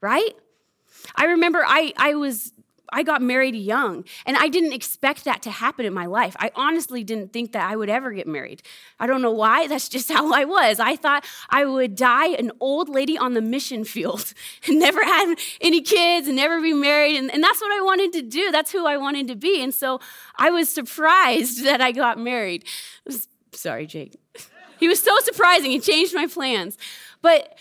Right? 0.00 0.36
I 1.14 1.26
remember 1.26 1.62
I, 1.66 1.92
I 1.96 2.14
was 2.14 2.52
I 2.92 3.02
got 3.02 3.20
married 3.20 3.54
young, 3.54 4.04
and 4.24 4.36
I 4.36 4.48
didn't 4.48 4.72
expect 4.72 5.24
that 5.24 5.42
to 5.42 5.50
happen 5.50 5.84
in 5.84 5.92
my 5.92 6.06
life. 6.06 6.36
I 6.38 6.50
honestly 6.54 7.02
didn't 7.02 7.32
think 7.32 7.52
that 7.52 7.68
I 7.68 7.76
would 7.76 7.88
ever 7.88 8.12
get 8.12 8.26
married. 8.26 8.62
I 9.00 9.06
don't 9.06 9.22
know 9.22 9.32
why, 9.32 9.66
that's 9.68 9.88
just 9.88 10.10
how 10.10 10.32
I 10.32 10.44
was. 10.44 10.80
I 10.80 10.96
thought 10.96 11.24
I 11.50 11.64
would 11.64 11.94
die 11.94 12.28
an 12.28 12.52
old 12.60 12.88
lady 12.88 13.18
on 13.18 13.34
the 13.34 13.40
mission 13.40 13.84
field 13.84 14.32
and 14.66 14.78
never 14.78 15.02
have 15.04 15.38
any 15.60 15.80
kids 15.82 16.26
and 16.26 16.36
never 16.36 16.60
be 16.60 16.72
married. 16.72 17.16
And, 17.16 17.30
and 17.32 17.42
that's 17.42 17.60
what 17.60 17.72
I 17.72 17.82
wanted 17.82 18.12
to 18.14 18.22
do. 18.22 18.50
That's 18.50 18.72
who 18.72 18.86
I 18.86 18.96
wanted 18.96 19.28
to 19.28 19.36
be. 19.36 19.62
And 19.62 19.74
so 19.74 20.00
I 20.36 20.50
was 20.50 20.68
surprised 20.68 21.64
that 21.64 21.80
I 21.80 21.92
got 21.92 22.18
married. 22.18 22.64
Sorry, 23.52 23.86
Jake. 23.86 24.16
He 24.78 24.88
was 24.88 25.02
so 25.02 25.18
surprising, 25.20 25.70
he 25.70 25.80
changed 25.80 26.14
my 26.14 26.26
plans. 26.26 26.76
But 27.22 27.58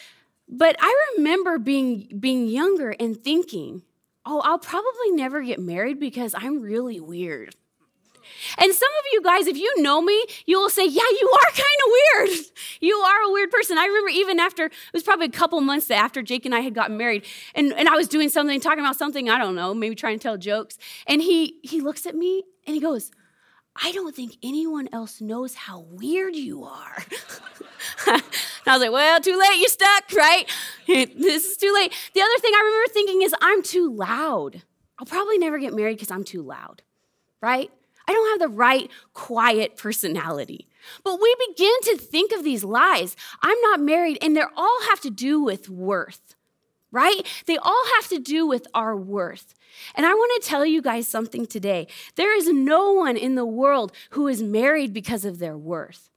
but 0.47 0.75
I 0.79 1.13
remember 1.17 1.57
being, 1.57 2.09
being 2.19 2.47
younger 2.47 2.91
and 2.99 3.17
thinking, 3.17 3.83
oh, 4.25 4.41
I'll 4.41 4.59
probably 4.59 5.11
never 5.11 5.41
get 5.41 5.59
married 5.59 5.99
because 5.99 6.33
I'm 6.37 6.61
really 6.61 6.99
weird. 6.99 7.55
And 8.57 8.73
some 8.73 8.89
of 8.89 9.05
you 9.11 9.21
guys, 9.21 9.47
if 9.47 9.57
you 9.57 9.81
know 9.81 10.01
me, 10.01 10.25
you 10.45 10.59
will 10.59 10.69
say, 10.69 10.85
Yeah, 10.85 11.03
you 11.19 11.31
are 11.31 11.51
kind 11.51 11.79
of 11.85 11.91
weird. 11.91 12.45
You 12.81 12.95
are 12.95 13.21
a 13.23 13.31
weird 13.31 13.51
person. 13.51 13.77
I 13.77 13.85
remember 13.85 14.09
even 14.09 14.39
after, 14.39 14.65
it 14.65 14.73
was 14.93 15.01
probably 15.01 15.27
a 15.27 15.31
couple 15.31 15.59
months 15.61 15.89
after 15.89 16.21
Jake 16.21 16.45
and 16.45 16.53
I 16.53 16.59
had 16.59 16.75
gotten 16.75 16.97
married, 16.97 17.25
and, 17.55 17.71
and 17.73 17.87
I 17.87 17.95
was 17.95 18.07
doing 18.07 18.29
something, 18.29 18.59
talking 18.59 18.79
about 18.79 18.97
something, 18.97 19.29
I 19.29 19.37
don't 19.37 19.55
know, 19.55 19.73
maybe 19.73 19.95
trying 19.95 20.19
to 20.19 20.23
tell 20.23 20.37
jokes. 20.37 20.77
And 21.07 21.21
he, 21.21 21.59
he 21.63 21.81
looks 21.81 22.05
at 22.05 22.15
me 22.15 22.43
and 22.67 22.75
he 22.75 22.81
goes, 22.81 23.11
I 23.81 23.91
don't 23.91 24.15
think 24.15 24.37
anyone 24.43 24.87
else 24.91 25.19
knows 25.21 25.55
how 25.55 25.85
weird 25.89 26.35
you 26.35 26.65
are. 26.65 27.03
and 28.07 28.23
I 28.65 28.73
was 28.73 28.81
like, 28.81 28.91
well, 28.91 29.19
too 29.19 29.37
late, 29.37 29.59
you're 29.59 29.69
stuck, 29.69 30.11
right? 30.13 30.49
this 30.87 31.45
is 31.45 31.57
too 31.57 31.73
late. 31.73 31.93
The 32.13 32.21
other 32.21 32.39
thing 32.39 32.51
I 32.53 32.63
remember 32.65 32.93
thinking 32.93 33.21
is, 33.21 33.35
I'm 33.41 33.63
too 33.63 33.93
loud. 33.93 34.63
I'll 34.97 35.05
probably 35.05 35.37
never 35.37 35.59
get 35.59 35.73
married 35.73 35.97
because 35.97 36.11
I'm 36.11 36.23
too 36.23 36.41
loud, 36.41 36.81
right? 37.41 37.71
I 38.07 38.13
don't 38.13 38.39
have 38.39 38.49
the 38.49 38.55
right 38.55 38.89
quiet 39.13 39.77
personality. 39.77 40.67
But 41.03 41.19
we 41.19 41.35
begin 41.49 41.73
to 41.83 41.97
think 41.97 42.31
of 42.31 42.43
these 42.43 42.63
lies. 42.63 43.15
I'm 43.41 43.59
not 43.61 43.79
married, 43.79 44.19
and 44.21 44.35
they 44.35 44.43
all 44.55 44.81
have 44.89 45.01
to 45.01 45.09
do 45.09 45.41
with 45.41 45.69
worth, 45.69 46.35
right? 46.91 47.25
They 47.47 47.57
all 47.57 47.85
have 47.95 48.07
to 48.09 48.19
do 48.19 48.45
with 48.45 48.67
our 48.73 48.95
worth. 48.95 49.55
And 49.95 50.05
I 50.05 50.13
want 50.13 50.41
to 50.41 50.47
tell 50.47 50.65
you 50.65 50.81
guys 50.81 51.07
something 51.07 51.45
today. 51.45 51.87
There 52.15 52.35
is 52.37 52.47
no 52.47 52.93
one 52.93 53.17
in 53.17 53.35
the 53.35 53.45
world 53.45 53.91
who 54.11 54.27
is 54.27 54.41
married 54.41 54.93
because 54.93 55.25
of 55.25 55.39
their 55.39 55.57
worth. 55.57 56.09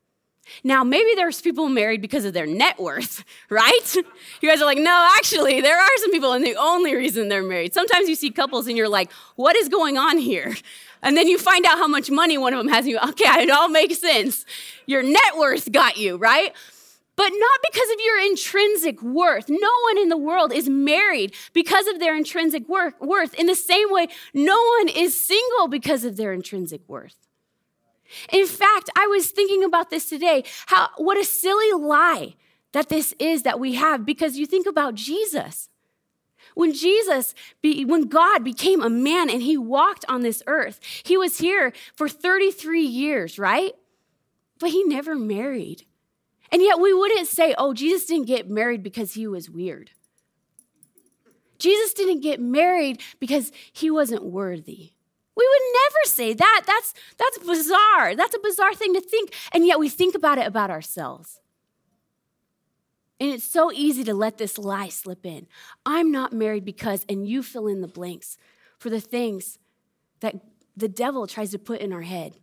Now, 0.65 0.85
maybe 0.85 1.15
there's 1.15 1.41
people 1.41 1.69
married 1.69 2.01
because 2.01 2.25
of 2.25 2.33
their 2.35 2.47
net 2.47 2.79
worth, 2.79 3.25
right? 3.51 3.95
You 4.41 4.49
guys 4.49 4.61
are 4.61 4.67
like, 4.67 4.79
no, 4.79 5.09
actually, 5.17 5.61
there 5.61 5.79
are 5.79 5.97
some 5.99 6.11
people, 6.11 6.33
and 6.33 6.45
the 6.45 6.57
only 6.57 6.95
reason 6.95 7.29
they're 7.29 7.43
married. 7.43 7.75
Sometimes 7.75 8.09
you 8.09 8.15
see 8.15 8.31
couples 8.31 8.67
and 8.67 8.77
you're 8.77 8.89
like, 8.89 9.11
what 9.37 9.57
is 9.57 9.69
going 9.69 9.99
on 9.99 10.19
here? 10.19 10.57
And 11.01 11.17
then 11.17 11.29
you 11.29 11.39
find 11.39 11.65
out 11.65 11.79
how 11.79 11.87
much 11.87 12.11
money 12.11 12.39
one 12.39 12.53
of 12.53 12.59
them 12.59 12.67
has, 12.73 12.85
and 12.85 12.89
you, 12.89 12.99
okay, 13.11 13.45
it 13.45 13.51
all 13.51 13.69
makes 13.69 14.01
sense. 14.01 14.45
Your 14.87 15.01
net 15.01 15.37
worth 15.37 15.71
got 15.71 15.97
you, 15.97 16.17
right? 16.17 16.53
But 17.15 17.31
not 17.33 17.61
because 17.71 17.91
of 17.91 17.97
your 18.05 18.21
intrinsic 18.21 19.01
worth. 19.01 19.49
No 19.49 19.71
one 19.85 19.99
in 19.99 20.09
the 20.09 20.17
world 20.17 20.53
is 20.53 20.69
married 20.69 21.35
because 21.53 21.87
of 21.87 22.01
their 22.01 22.17
intrinsic 22.17 22.69
worth. 22.69 23.35
In 23.35 23.47
the 23.47 23.55
same 23.55 23.93
way, 23.93 24.09
no 24.35 24.61
one 24.79 24.89
is 24.89 25.21
single 25.21 25.69
because 25.69 26.05
of 26.05 26.17
their 26.17 26.33
intrinsic 26.33 26.81
worth. 26.89 27.28
In 28.33 28.47
fact, 28.47 28.91
I 28.97 29.07
was 29.07 29.31
thinking 29.31 29.65
about 29.65 29.91
this 29.91 30.09
today, 30.09 30.45
how 30.67 30.89
what 30.97 31.19
a 31.19 31.25
silly 31.25 31.73
lie 31.73 32.35
that 32.73 32.89
this 32.89 33.15
is 33.19 33.43
that 33.43 33.61
we 33.61 33.75
have 33.75 34.05
because 34.05 34.37
you 34.37 34.47
think 34.47 34.67
about 34.67 34.95
Jesus. 34.95 35.69
When 36.55 36.73
Jesus, 36.73 37.35
when 37.63 38.09
God 38.09 38.43
became 38.43 38.83
a 38.83 38.91
man 38.91 39.31
and 39.31 39.43
he 39.43 39.57
walked 39.57 40.05
on 40.09 40.23
this 40.23 40.43
earth, 40.47 40.81
he 41.05 41.17
was 41.17 41.39
here 41.39 41.73
for 41.95 42.09
33 42.09 42.83
years, 42.83 43.39
right? 43.39 43.73
But 44.59 44.71
he 44.71 44.83
never 44.85 45.15
married. 45.15 45.85
And 46.51 46.63
yet 46.63 46.81
we 46.81 46.93
wouldn't 46.93 47.29
say, 47.29 47.55
oh, 47.57 47.75
Jesus 47.75 48.07
didn't 48.07 48.27
get 48.27 48.51
married 48.51 48.83
because 48.83 49.15
he 49.15 49.27
was 49.27 49.51
weird. 49.51 49.93
Jesus 51.59 51.93
didn't 51.93 52.21
get 52.21 52.41
married 52.41 53.01
because 53.21 53.53
he 53.73 53.91
wasn't 53.91 54.25
worthy. 54.25 54.93
We 55.39 55.49
would 55.49 55.73
never 55.85 56.05
say 56.07 56.35
that. 56.35 56.63
That's, 56.67 56.95
that's 57.17 57.39
bizarre. 57.39 58.17
That's 58.17 58.35
a 58.35 58.41
bizarre 58.41 58.75
thing 58.75 58.93
to 58.95 59.01
think. 59.01 59.33
And 59.53 59.65
yet 59.65 59.79
we 59.79 59.89
think 59.89 60.17
about 60.17 60.39
it 60.39 60.47
about 60.47 60.71
ourselves. 60.71 61.41
And 63.21 63.31
it's 63.33 63.45
so 63.45 63.71
easy 63.73 64.03
to 64.05 64.15
let 64.15 64.39
this 64.39 64.59
lie 64.59 64.89
slip 64.89 65.25
in. 65.25 65.47
I'm 65.87 66.11
not 66.11 66.33
married 66.33 66.65
because, 66.65 67.07
and 67.09 67.27
you 67.27 67.43
fill 67.45 67.69
in 67.69 67.81
the 67.81 67.89
blanks 67.89 68.37
for 68.79 68.91
the 68.91 69.01
things 69.01 69.59
that 70.21 70.35
the 70.77 70.89
devil 70.89 71.27
tries 71.27 71.53
to 71.53 71.59
put 71.59 71.81
in 71.81 71.93
our 71.93 72.03
head. 72.03 72.37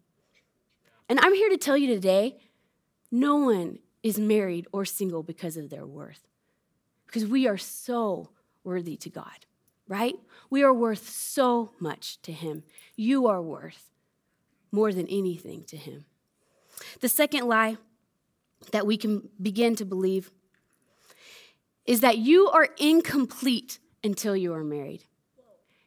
And 1.07 1.19
I'm 1.19 1.33
here 1.33 1.49
to 1.49 1.57
tell 1.57 1.77
you 1.77 1.87
today 1.87 2.39
no 3.11 3.35
one 3.35 3.79
is 4.03 4.19
married 4.19 4.67
or 4.71 4.85
single 4.85 5.23
because 5.23 5.57
of 5.57 5.69
their 5.69 5.85
worth, 5.85 6.27
because 7.05 7.25
we 7.25 7.47
are 7.47 7.57
so 7.57 8.29
worthy 8.63 8.97
to 8.97 9.09
God, 9.09 9.45
right? 9.87 10.15
We 10.49 10.63
are 10.63 10.73
worth 10.73 11.09
so 11.09 11.71
much 11.79 12.21
to 12.23 12.31
Him. 12.31 12.63
You 12.95 13.27
are 13.27 13.41
worth 13.41 13.91
more 14.71 14.91
than 14.91 15.07
anything 15.07 15.63
to 15.65 15.77
Him. 15.77 16.05
The 17.01 17.09
second 17.09 17.47
lie 17.47 17.77
that 18.71 18.85
we 18.85 18.97
can 18.97 19.29
begin 19.41 19.75
to 19.75 19.85
believe 19.85 20.31
is 21.85 22.01
that 22.01 22.17
you 22.17 22.49
are 22.49 22.69
incomplete 22.77 23.79
until 24.03 24.35
you 24.35 24.53
are 24.53 24.63
married. 24.63 25.03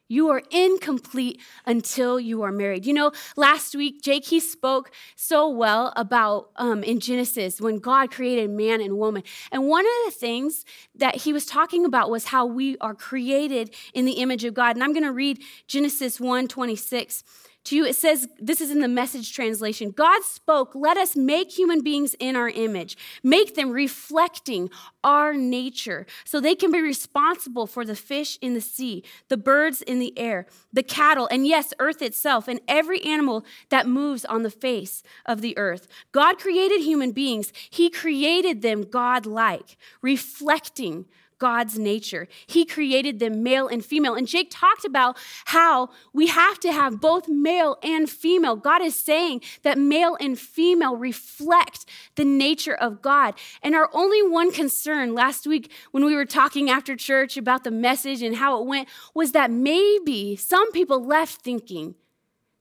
You 0.09 0.29
are 0.29 0.41
incomplete 0.49 1.39
until 1.67 2.19
you 2.19 2.41
are 2.41 2.51
married. 2.51 2.85
You 2.87 2.93
know, 2.93 3.11
last 3.37 3.75
week, 3.75 4.01
Jake, 4.01 4.25
he 4.25 4.39
spoke 4.39 4.91
so 5.15 5.47
well 5.47 5.93
about 5.95 6.49
um, 6.55 6.83
in 6.83 6.99
Genesis 6.99 7.61
when 7.61 7.77
God 7.77 8.09
created 8.11 8.49
man 8.49 8.81
and 8.81 8.97
woman. 8.97 9.21
And 9.51 9.67
one 9.67 9.85
of 9.85 9.91
the 10.05 10.11
things 10.11 10.65
that 10.95 11.17
he 11.17 11.31
was 11.31 11.45
talking 11.45 11.85
about 11.85 12.09
was 12.09 12.25
how 12.25 12.47
we 12.47 12.75
are 12.79 12.95
created 12.95 13.73
in 13.93 14.05
the 14.05 14.13
image 14.13 14.43
of 14.43 14.55
God. 14.55 14.75
And 14.75 14.83
I'm 14.83 14.93
going 14.93 15.03
to 15.03 15.13
read 15.13 15.43
Genesis 15.67 16.19
1 16.19 16.47
26 16.47 17.23
to 17.65 17.75
you, 17.75 17.85
it 17.85 17.95
says, 17.95 18.27
this 18.39 18.61
is 18.61 18.71
in 18.71 18.79
the 18.79 18.87
message 18.87 19.33
translation 19.33 19.91
God 19.91 20.23
spoke, 20.23 20.73
let 20.73 20.97
us 20.97 21.15
make 21.15 21.51
human 21.51 21.81
beings 21.81 22.15
in 22.19 22.35
our 22.35 22.49
image, 22.49 22.97
make 23.23 23.55
them 23.55 23.71
reflecting 23.71 24.69
our 25.03 25.33
nature, 25.33 26.05
so 26.23 26.39
they 26.39 26.55
can 26.55 26.71
be 26.71 26.81
responsible 26.81 27.67
for 27.67 27.85
the 27.85 27.95
fish 27.95 28.37
in 28.41 28.53
the 28.53 28.61
sea, 28.61 29.03
the 29.27 29.37
birds 29.37 29.81
in 29.81 29.99
the 29.99 30.17
air, 30.17 30.47
the 30.71 30.83
cattle, 30.83 31.27
and 31.31 31.45
yes, 31.45 31.73
earth 31.79 32.01
itself, 32.01 32.47
and 32.47 32.61
every 32.67 33.03
animal 33.03 33.45
that 33.69 33.87
moves 33.87 34.25
on 34.25 34.43
the 34.43 34.49
face 34.49 35.03
of 35.25 35.41
the 35.41 35.57
earth. 35.57 35.87
God 36.11 36.39
created 36.39 36.81
human 36.81 37.11
beings, 37.11 37.51
He 37.69 37.89
created 37.89 38.61
them 38.61 38.83
God 38.83 39.25
like, 39.25 39.77
reflecting 40.01 41.05
God's 41.39 41.79
nature. 41.79 42.27
He 42.45 42.65
created 42.65 43.19
them 43.19 43.41
male 43.41 43.67
and 43.67 43.83
female. 43.83 44.13
And 44.13 44.27
Jake 44.27 44.49
talked 44.51 44.85
about 44.85 45.17
how 45.45 45.89
we 46.13 46.27
have 46.27 46.59
to 46.59 46.71
have 46.71 47.01
both 47.01 47.27
male 47.27 47.77
and 47.81 48.09
female. 48.09 48.55
God 48.55 48.81
is 48.81 48.95
saying 48.95 49.41
that 49.63 49.77
male 49.77 50.17
and 50.19 50.37
female 50.37 50.95
reflect 50.95 51.85
the 52.15 52.25
nature 52.25 52.75
of 52.75 53.01
God. 53.01 53.33
And 53.63 53.73
our 53.73 53.89
only 53.93 54.21
one 54.21 54.51
concern 54.51 55.15
last 55.15 55.47
week 55.47 55.71
when 55.91 56.05
we 56.05 56.15
were 56.15 56.25
talking 56.25 56.69
after 56.69 56.95
church 56.95 57.37
about 57.37 57.63
the 57.63 57.71
message 57.71 58.21
and 58.21 58.35
how 58.35 58.61
it 58.61 58.67
went 58.67 58.89
was 59.13 59.31
that 59.31 59.49
maybe 59.49 60.35
some 60.35 60.71
people 60.71 61.03
left 61.03 61.41
thinking 61.41 61.95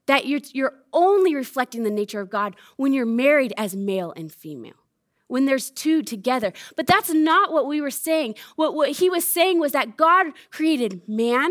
that 0.07 0.27
you're, 0.27 0.41
you're 0.53 0.75
only 0.93 1.35
reflecting 1.35 1.83
the 1.83 1.91
nature 1.91 2.21
of 2.21 2.31
God 2.31 2.57
when 2.77 2.93
you're 2.93 3.05
married 3.05 3.53
as 3.57 3.77
male 3.77 4.13
and 4.17 4.33
female 4.33 4.88
when 5.29 5.47
there's 5.47 5.71
two 5.71 6.03
together. 6.03 6.53
But 6.77 6.87
that's 6.87 7.11
not 7.11 7.53
what 7.53 7.67
we 7.67 7.81
were 7.81 7.91
saying. 7.91 8.35
What, 8.57 8.75
what 8.75 8.91
he 8.91 9.09
was 9.09 9.25
saying 9.25 9.61
was 9.61 9.73
that 9.73 9.97
God 9.97 10.27
created 10.51 11.09
man 11.09 11.51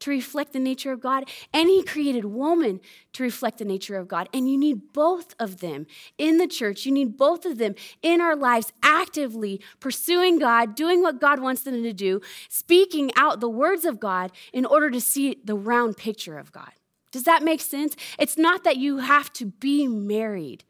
to 0.00 0.10
reflect 0.10 0.52
the 0.52 0.60
nature 0.60 0.92
of 0.92 1.00
God, 1.00 1.30
and 1.52 1.68
he 1.68 1.82
created 1.82 2.26
woman 2.26 2.80
to 3.14 3.22
reflect 3.22 3.56
the 3.56 3.64
nature 3.64 3.96
of 3.96 4.06
God. 4.06 4.28
And 4.34 4.50
you 4.50 4.58
need 4.58 4.92
both 4.92 5.34
of 5.38 5.60
them 5.60 5.86
in 6.18 6.36
the 6.36 6.46
church. 6.46 6.84
You 6.84 6.92
need 6.92 7.16
both 7.16 7.46
of 7.46 7.56
them 7.56 7.74
in 8.02 8.20
our 8.20 8.36
lives, 8.36 8.70
actively 8.82 9.62
pursuing 9.80 10.38
God, 10.38 10.74
doing 10.74 11.00
what 11.00 11.20
God 11.20 11.40
wants 11.40 11.62
them 11.62 11.82
to 11.82 11.92
do, 11.94 12.20
speaking 12.50 13.12
out 13.16 13.40
the 13.40 13.48
words 13.48 13.86
of 13.86 13.98
God 13.98 14.30
in 14.52 14.66
order 14.66 14.90
to 14.90 15.00
see 15.00 15.38
the 15.42 15.56
round 15.56 15.96
picture 15.96 16.36
of 16.36 16.52
God. 16.52 16.72
Does 17.10 17.22
that 17.22 17.42
make 17.42 17.62
sense? 17.62 17.96
It's 18.18 18.36
not 18.36 18.64
that 18.64 18.76
you 18.76 18.98
have 18.98 19.32
to 19.34 19.46
be 19.46 19.86
married 19.86 20.64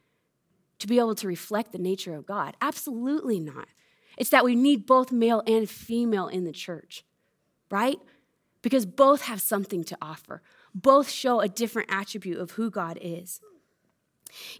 to 0.78 0.86
be 0.86 0.98
able 0.98 1.14
to 1.16 1.28
reflect 1.28 1.72
the 1.72 1.78
nature 1.78 2.14
of 2.14 2.26
God. 2.26 2.56
Absolutely 2.60 3.40
not. 3.40 3.68
It's 4.16 4.30
that 4.30 4.44
we 4.44 4.54
need 4.54 4.86
both 4.86 5.12
male 5.12 5.42
and 5.46 5.68
female 5.68 6.28
in 6.28 6.44
the 6.44 6.52
church, 6.52 7.04
right? 7.70 7.98
Because 8.62 8.86
both 8.86 9.22
have 9.22 9.40
something 9.40 9.84
to 9.84 9.98
offer, 10.00 10.42
both 10.74 11.10
show 11.10 11.40
a 11.40 11.48
different 11.48 11.90
attribute 11.92 12.38
of 12.38 12.52
who 12.52 12.70
God 12.70 12.98
is. 13.00 13.40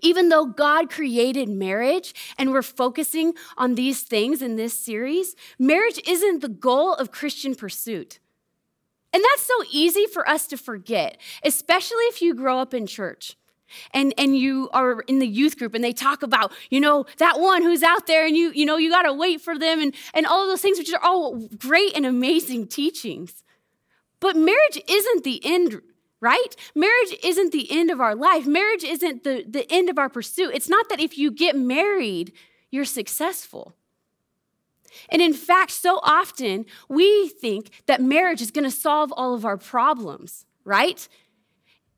Even 0.01 0.29
though 0.29 0.47
God 0.47 0.91
created 0.91 1.49
marriage 1.49 2.15
and 2.39 2.53
we're 2.53 2.63
focusing 2.63 3.35
on 3.57 3.75
these 3.75 4.03
things 4.03 4.41
in 4.41 4.57
this 4.57 4.79
series, 4.79 5.35
marriage 5.59 6.01
isn't 6.07 6.43
the 6.43 6.49
goal 6.49 6.95
of 6.95 7.11
Christian 7.11 7.55
pursuit. 7.55 8.21
And 9.13 9.23
that's 9.23 9.43
so 9.43 9.55
easy 9.71 10.07
for 10.07 10.29
us 10.29 10.47
to 10.49 10.57
forget, 10.57 11.19
especially 11.45 12.05
if 12.05 12.21
you 12.21 12.35
grow 12.35 12.59
up 12.59 12.75
in 12.75 12.87
church 12.87 13.37
and 13.93 14.15
and 14.19 14.37
you 14.37 14.69
are 14.73 15.01
in 15.03 15.19
the 15.19 15.27
youth 15.27 15.59
group 15.59 15.75
and 15.75 15.83
they 15.83 15.93
talk 15.93 16.23
about 16.23 16.53
you 16.71 16.81
know 16.81 17.05
that 17.19 17.41
one 17.41 17.63
who's 17.63 17.83
out 17.83 18.07
there 18.07 18.27
and 18.27 18.37
you 18.37 18.51
you 18.55 18.67
know 18.67 18.77
you 18.77 18.91
got 18.91 19.03
to 19.03 19.13
wait 19.13 19.41
for 19.41 19.59
them 19.59 19.81
and 19.81 19.95
and 20.13 20.27
all 20.27 20.43
of 20.43 20.49
those 20.49 20.61
things 20.61 20.79
which 20.79 20.93
are 20.93 21.03
all 21.03 21.37
great 21.59 21.97
and 21.97 22.07
amazing 22.07 22.67
teachings. 22.67 23.43
But 24.21 24.37
marriage 24.37 24.81
isn't 24.89 25.25
the 25.25 25.41
end 25.45 25.81
right? 26.21 26.57
Marriage 26.75 27.15
isn't 27.23 27.53
the 27.53 27.71
end 27.71 27.91
of 27.91 28.01
our 28.01 28.15
life. 28.15 28.47
Marriage 28.47 28.85
isn't 28.85 29.25
the 29.25 29.45
the 29.49 29.71
end 29.71 29.89
of 29.89 29.99
our 29.99 30.09
pursuit. 30.09 30.53
It's 30.55 30.69
not 30.69 30.89
that 30.89 31.01
if 31.01 31.19
you 31.19 31.31
get 31.31 31.57
married 31.57 32.33
you're 32.71 32.85
successful. 32.85 33.75
And 35.09 35.21
in 35.21 35.33
fact 35.33 35.71
so 35.71 36.01
often 36.03 36.67
we 36.89 37.29
think 37.29 37.71
that 37.87 38.01
marriage 38.01 38.41
is 38.41 38.51
going 38.51 38.65
to 38.65 38.71
solve 38.71 39.13
all 39.13 39.35
of 39.35 39.45
our 39.45 39.57
problems 39.57 40.47
right 40.65 41.09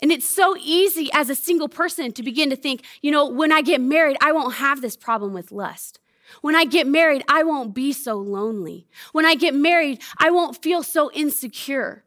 and 0.03 0.13
it's 0.13 0.27
so 0.27 0.57
easy 0.59 1.09
as 1.13 1.31
a 1.31 1.35
single 1.35 1.69
person 1.69 2.13
to 2.13 2.23
begin 2.23 2.51
to 2.51 2.57
think, 2.57 2.85
you 3.03 3.11
know, 3.11 3.27
when 3.27 3.53
I 3.53 3.63
get 3.63 3.81
married, 3.81 4.17
I 4.21 4.33
won't 4.33 4.57
have 4.57 4.81
this 4.81 4.97
problem 4.97 5.33
with 5.33 5.53
lust. 5.53 6.01
When 6.43 6.55
I 6.55 6.65
get 6.65 6.87
married, 6.87 7.25
I 7.29 7.45
won't 7.45 7.75
be 7.75 7.93
so 7.93 8.17
lonely. 8.17 8.87
When 9.13 9.25
I 9.25 9.35
get 9.35 9.55
married, 9.55 10.03
I 10.19 10.31
won't 10.31 10.63
feel 10.63 10.83
so 10.83 11.11
insecure. 11.13 12.05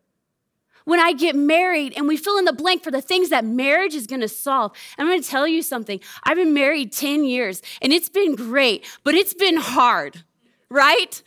When 0.85 0.99
I 0.99 1.13
get 1.13 1.35
married 1.35 1.93
and 1.95 2.07
we 2.07 2.17
fill 2.17 2.37
in 2.37 2.45
the 2.45 2.53
blank 2.53 2.83
for 2.83 2.91
the 2.91 3.01
things 3.01 3.29
that 3.29 3.45
marriage 3.45 3.93
is 3.93 4.07
gonna 4.07 4.27
solve. 4.27 4.71
I'm 4.97 5.07
gonna 5.07 5.21
tell 5.21 5.47
you 5.47 5.61
something. 5.61 5.99
I've 6.23 6.37
been 6.37 6.53
married 6.53 6.91
10 6.91 7.23
years 7.23 7.61
and 7.81 7.93
it's 7.93 8.09
been 8.09 8.35
great, 8.35 8.85
but 9.03 9.15
it's 9.15 9.33
been 9.33 9.57
hard, 9.57 10.23
right? 10.69 11.21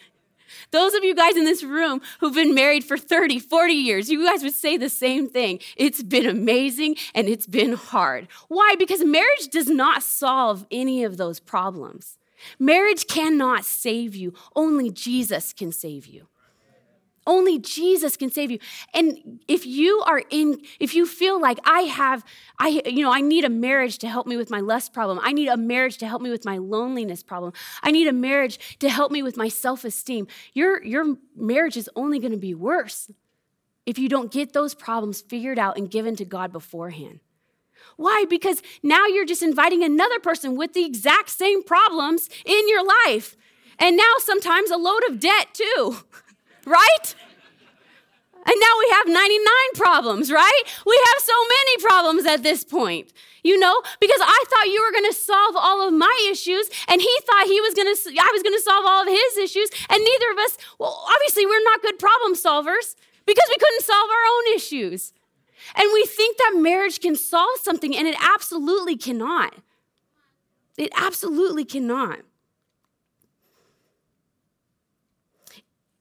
Those 0.73 0.95
of 0.95 1.05
you 1.05 1.15
guys 1.15 1.37
in 1.37 1.45
this 1.45 1.63
room 1.63 2.01
who've 2.19 2.35
been 2.35 2.55
married 2.55 2.83
for 2.83 2.97
30, 2.97 3.39
40 3.39 3.73
years, 3.75 4.11
you 4.11 4.27
guys 4.27 4.43
would 4.43 4.55
say 4.55 4.77
the 4.77 4.89
same 4.89 5.29
thing. 5.29 5.61
It's 5.77 6.03
been 6.03 6.27
amazing 6.27 6.97
and 7.15 7.29
it's 7.29 7.47
been 7.47 7.75
hard. 7.75 8.27
Why? 8.49 8.75
Because 8.79 9.05
marriage 9.05 9.49
does 9.51 9.69
not 9.69 10.03
solve 10.03 10.67
any 10.71 11.05
of 11.05 11.19
those 11.19 11.41
problems. 11.41 12.19
Marriage 12.59 13.07
cannot 13.07 13.65
save 13.65 14.17
you, 14.17 14.35
only 14.57 14.91
Jesus 14.91 15.53
can 15.53 15.71
save 15.73 16.07
you. 16.07 16.27
Only 17.27 17.59
Jesus 17.59 18.17
can 18.17 18.31
save 18.31 18.51
you. 18.51 18.59
And 18.93 19.41
if 19.47 19.65
you 19.65 20.03
are 20.07 20.23
in, 20.31 20.61
if 20.81 20.95
you 20.95 21.07
feel 21.07 21.41
like 21.41 21.59
I 21.65 21.83
have, 21.83 22.25
I, 22.59 22.83
you 22.85 23.03
know, 23.03 23.13
I 23.13 23.21
need 23.21 23.45
a 23.45 23.51
marriage 23.51 23.99
to 23.99 24.09
help 24.09 24.27
me 24.27 24.37
with 24.37 24.51
my 24.51 24.61
lust 24.61 24.93
problem. 24.93 25.21
I 25.23 25.33
need 25.33 25.49
a 25.49 25.57
marriage 25.57 25.99
to 25.99 26.07
help 26.07 26.21
me 26.21 26.31
with 26.31 26.45
my 26.45 26.59
loneliness 26.59 27.23
problem. 27.23 27.53
I 27.83 27.91
need 27.91 28.09
a 28.09 28.13
marriage 28.13 28.79
to 28.81 28.89
help 28.89 29.13
me 29.13 29.23
with 29.23 29.37
my 29.37 29.49
self-esteem. 29.49 30.27
Your, 30.53 30.83
your 30.83 31.17
marriage 31.37 31.77
is 31.77 31.89
only 31.95 32.19
going 32.19 32.33
to 32.33 32.39
be 32.39 32.55
worse 32.55 33.11
if 33.87 33.99
you 33.99 34.09
don't 34.09 34.31
get 34.31 34.53
those 34.53 34.75
problems 34.75 35.21
figured 35.21 35.59
out 35.59 35.77
and 35.77 35.91
given 35.91 36.17
to 36.17 36.25
God 36.25 36.53
beforehand. 36.53 37.21
Why? 37.97 38.25
Because 38.29 38.63
now 38.83 39.07
you're 39.07 39.25
just 39.25 39.43
inviting 39.43 39.83
another 39.83 40.19
person 40.19 40.57
with 40.57 40.73
the 40.73 40.85
exact 40.85 41.31
same 41.31 41.63
problems 41.63 42.29
in 42.45 42.69
your 42.69 42.85
life. 43.07 43.37
And 43.79 43.97
now 43.97 44.15
sometimes 44.19 44.71
a 44.71 44.77
load 44.77 45.03
of 45.09 45.21
debt 45.21 45.49
too. 45.55 45.97
right? 46.67 47.15
And 48.45 48.57
now 48.59 48.75
we 48.79 48.89
have 48.93 49.07
99 49.07 49.47
problems, 49.75 50.33
right? 50.33 50.63
We 50.85 51.01
have 51.13 51.23
so 51.23 51.35
many 51.49 51.77
problems 51.83 52.27
at 52.27 52.43
this 52.43 52.65
point, 52.65 53.13
you 53.45 53.59
know, 53.59 53.83
because 54.01 54.19
I 54.21 54.45
thought 54.49 54.67
you 54.67 54.83
were 54.83 54.91
going 54.91 55.11
to 55.11 55.17
solve 55.17 55.55
all 55.57 55.87
of 55.87 55.95
my 55.95 56.29
issues, 56.29 56.69
and 56.89 57.01
he 57.01 57.19
thought 57.25 57.47
he 57.47 57.61
was 57.61 57.75
going 57.75 57.95
to, 57.95 58.21
I 58.21 58.31
was 58.33 58.43
going 58.43 58.57
to 58.57 58.63
solve 58.63 58.85
all 58.85 59.03
of 59.03 59.09
his 59.09 59.37
issues, 59.39 59.71
and 59.89 60.03
neither 60.03 60.33
of 60.33 60.39
us, 60.39 60.59
well, 60.79 61.05
obviously, 61.15 61.47
we're 61.47 61.63
not 61.63 61.83
good 61.83 62.01
problem 62.01 62.35
solvers 62.35 62.97
because 63.27 63.47
we 63.49 63.57
couldn't 63.59 63.83
solve 63.83 64.11
our 64.11 64.27
own 64.37 64.57
issues. 64.57 65.13
And 65.77 65.89
we 65.95 66.05
think 66.05 66.37
that 66.39 66.55
marriage 66.57 67.01
can 67.01 67.15
solve 67.15 67.59
something, 67.63 67.97
and 67.97 68.09
it 68.09 68.17
absolutely 68.21 68.97
cannot. 68.97 69.55
It 70.77 70.91
absolutely 70.97 71.65
cannot. 71.65 72.21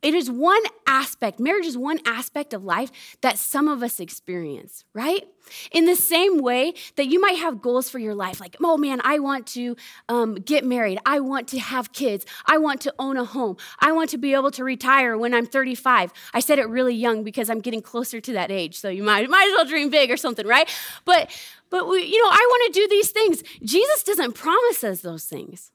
It 0.02 0.16
is 0.16 0.32
one 0.32 0.64
aspect, 0.88 1.40
marriage 1.40 1.66
is 1.66 1.78
one 1.78 2.00
aspect 2.06 2.54
of 2.54 2.64
life 2.64 2.92
that 3.22 3.38
some 3.38 3.68
of 3.68 3.84
us 3.84 4.00
experience, 4.00 4.84
right? 4.94 5.28
In 5.72 5.86
the 5.86 5.96
same 5.96 6.40
way 6.40 6.74
that 6.96 7.06
you 7.06 7.22
might 7.22 7.38
have 7.38 7.62
goals 7.62 7.88
for 7.88 8.00
your 8.00 8.16
life, 8.16 8.40
like, 8.40 8.56
oh 8.64 8.78
man, 8.78 9.00
I 9.04 9.20
want 9.20 9.46
to 9.48 9.76
um, 10.10 10.36
get 10.36 10.66
married. 10.66 10.98
I 11.06 11.20
want 11.20 11.48
to 11.50 11.60
have 11.60 11.94
kids. 11.94 12.26
I 12.48 12.58
want 12.58 12.82
to 12.82 12.94
own 12.98 13.18
a 13.18 13.26
home. 13.26 13.58
I 13.80 13.92
want 13.92 14.10
to 14.12 14.18
be 14.18 14.34
able 14.34 14.52
to 14.52 14.64
retire 14.64 15.18
when 15.18 15.36
I'm 15.36 15.46
35. 15.46 16.12
I 16.34 16.40
said 16.40 16.58
it 16.58 16.68
really 16.68 16.96
young 16.96 17.24
because 17.24 17.50
I'm 17.50 17.60
getting 17.60 17.82
closer 17.82 18.20
to 18.22 18.34
that 18.34 18.50
age. 18.50 18.80
So 18.80 18.90
you 18.90 19.04
might, 19.04 19.30
might 19.30 19.48
as 19.48 19.54
well 19.56 19.66
dream 19.66 19.92
big 19.92 20.10
or 20.10 20.18
something, 20.18 20.48
right? 20.48 20.68
But, 21.06 21.30
but 21.70 21.88
we, 21.88 22.04
you 22.04 22.24
know, 22.24 22.30
I 22.30 22.48
want 22.50 22.74
to 22.74 22.80
do 22.80 22.88
these 22.88 23.12
things. 23.12 23.44
Jesus 23.64 24.04
doesn't 24.04 24.34
promise 24.34 24.84
us 24.84 25.02
those 25.02 25.26
things. 25.26 25.72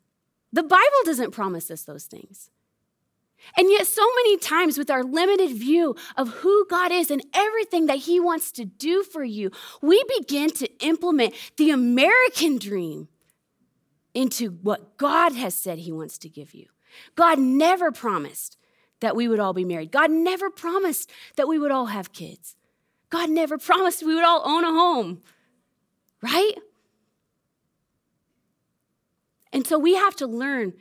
The 0.53 0.65
Bible 0.65 1.03
doesn't 1.05 1.31
promise 1.31 1.71
us 1.71 1.83
those 1.83 2.05
things. 2.07 2.51
And 3.57 3.71
yet, 3.71 3.87
so 3.87 4.03
many 4.17 4.39
times, 4.39 4.79
with 4.79 4.91
our 4.91 5.05
limited 5.05 5.51
view 5.51 5.95
of 6.17 6.29
who 6.29 6.67
God 6.69 6.93
is 6.93 7.11
and 7.11 7.25
everything 7.35 7.87
that 7.87 7.99
He 7.99 8.19
wants 8.21 8.51
to 8.53 8.65
do 8.65 9.03
for 9.03 9.25
you, 9.25 9.51
we 9.81 10.03
begin 10.19 10.51
to 10.51 10.85
implement 10.85 11.35
the 11.57 11.71
American 11.71 12.59
dream 12.59 13.09
into 14.15 14.51
what 14.63 14.97
God 14.97 15.33
has 15.33 15.55
said 15.55 15.79
He 15.79 15.93
wants 15.93 16.19
to 16.19 16.29
give 16.29 16.55
you. 16.55 16.67
God 17.15 17.39
never 17.39 17.93
promised 17.93 18.57
that 19.01 19.15
we 19.15 19.29
would 19.29 19.41
all 19.41 19.53
be 19.53 19.65
married, 19.65 19.93
God 19.93 20.11
never 20.11 20.51
promised 20.51 21.11
that 21.37 21.47
we 21.47 21.59
would 21.59 21.71
all 21.71 21.87
have 21.87 22.13
kids, 22.13 22.57
God 23.11 23.31
never 23.31 23.59
promised 23.59 24.03
we 24.03 24.15
would 24.15 24.25
all 24.25 24.43
own 24.45 24.65
a 24.65 24.73
home, 24.73 25.21
right? 26.23 26.55
And 29.53 29.67
so 29.67 29.79
we 29.79 29.95
have 29.95 30.17
to 30.17 30.27
learn 30.27 30.75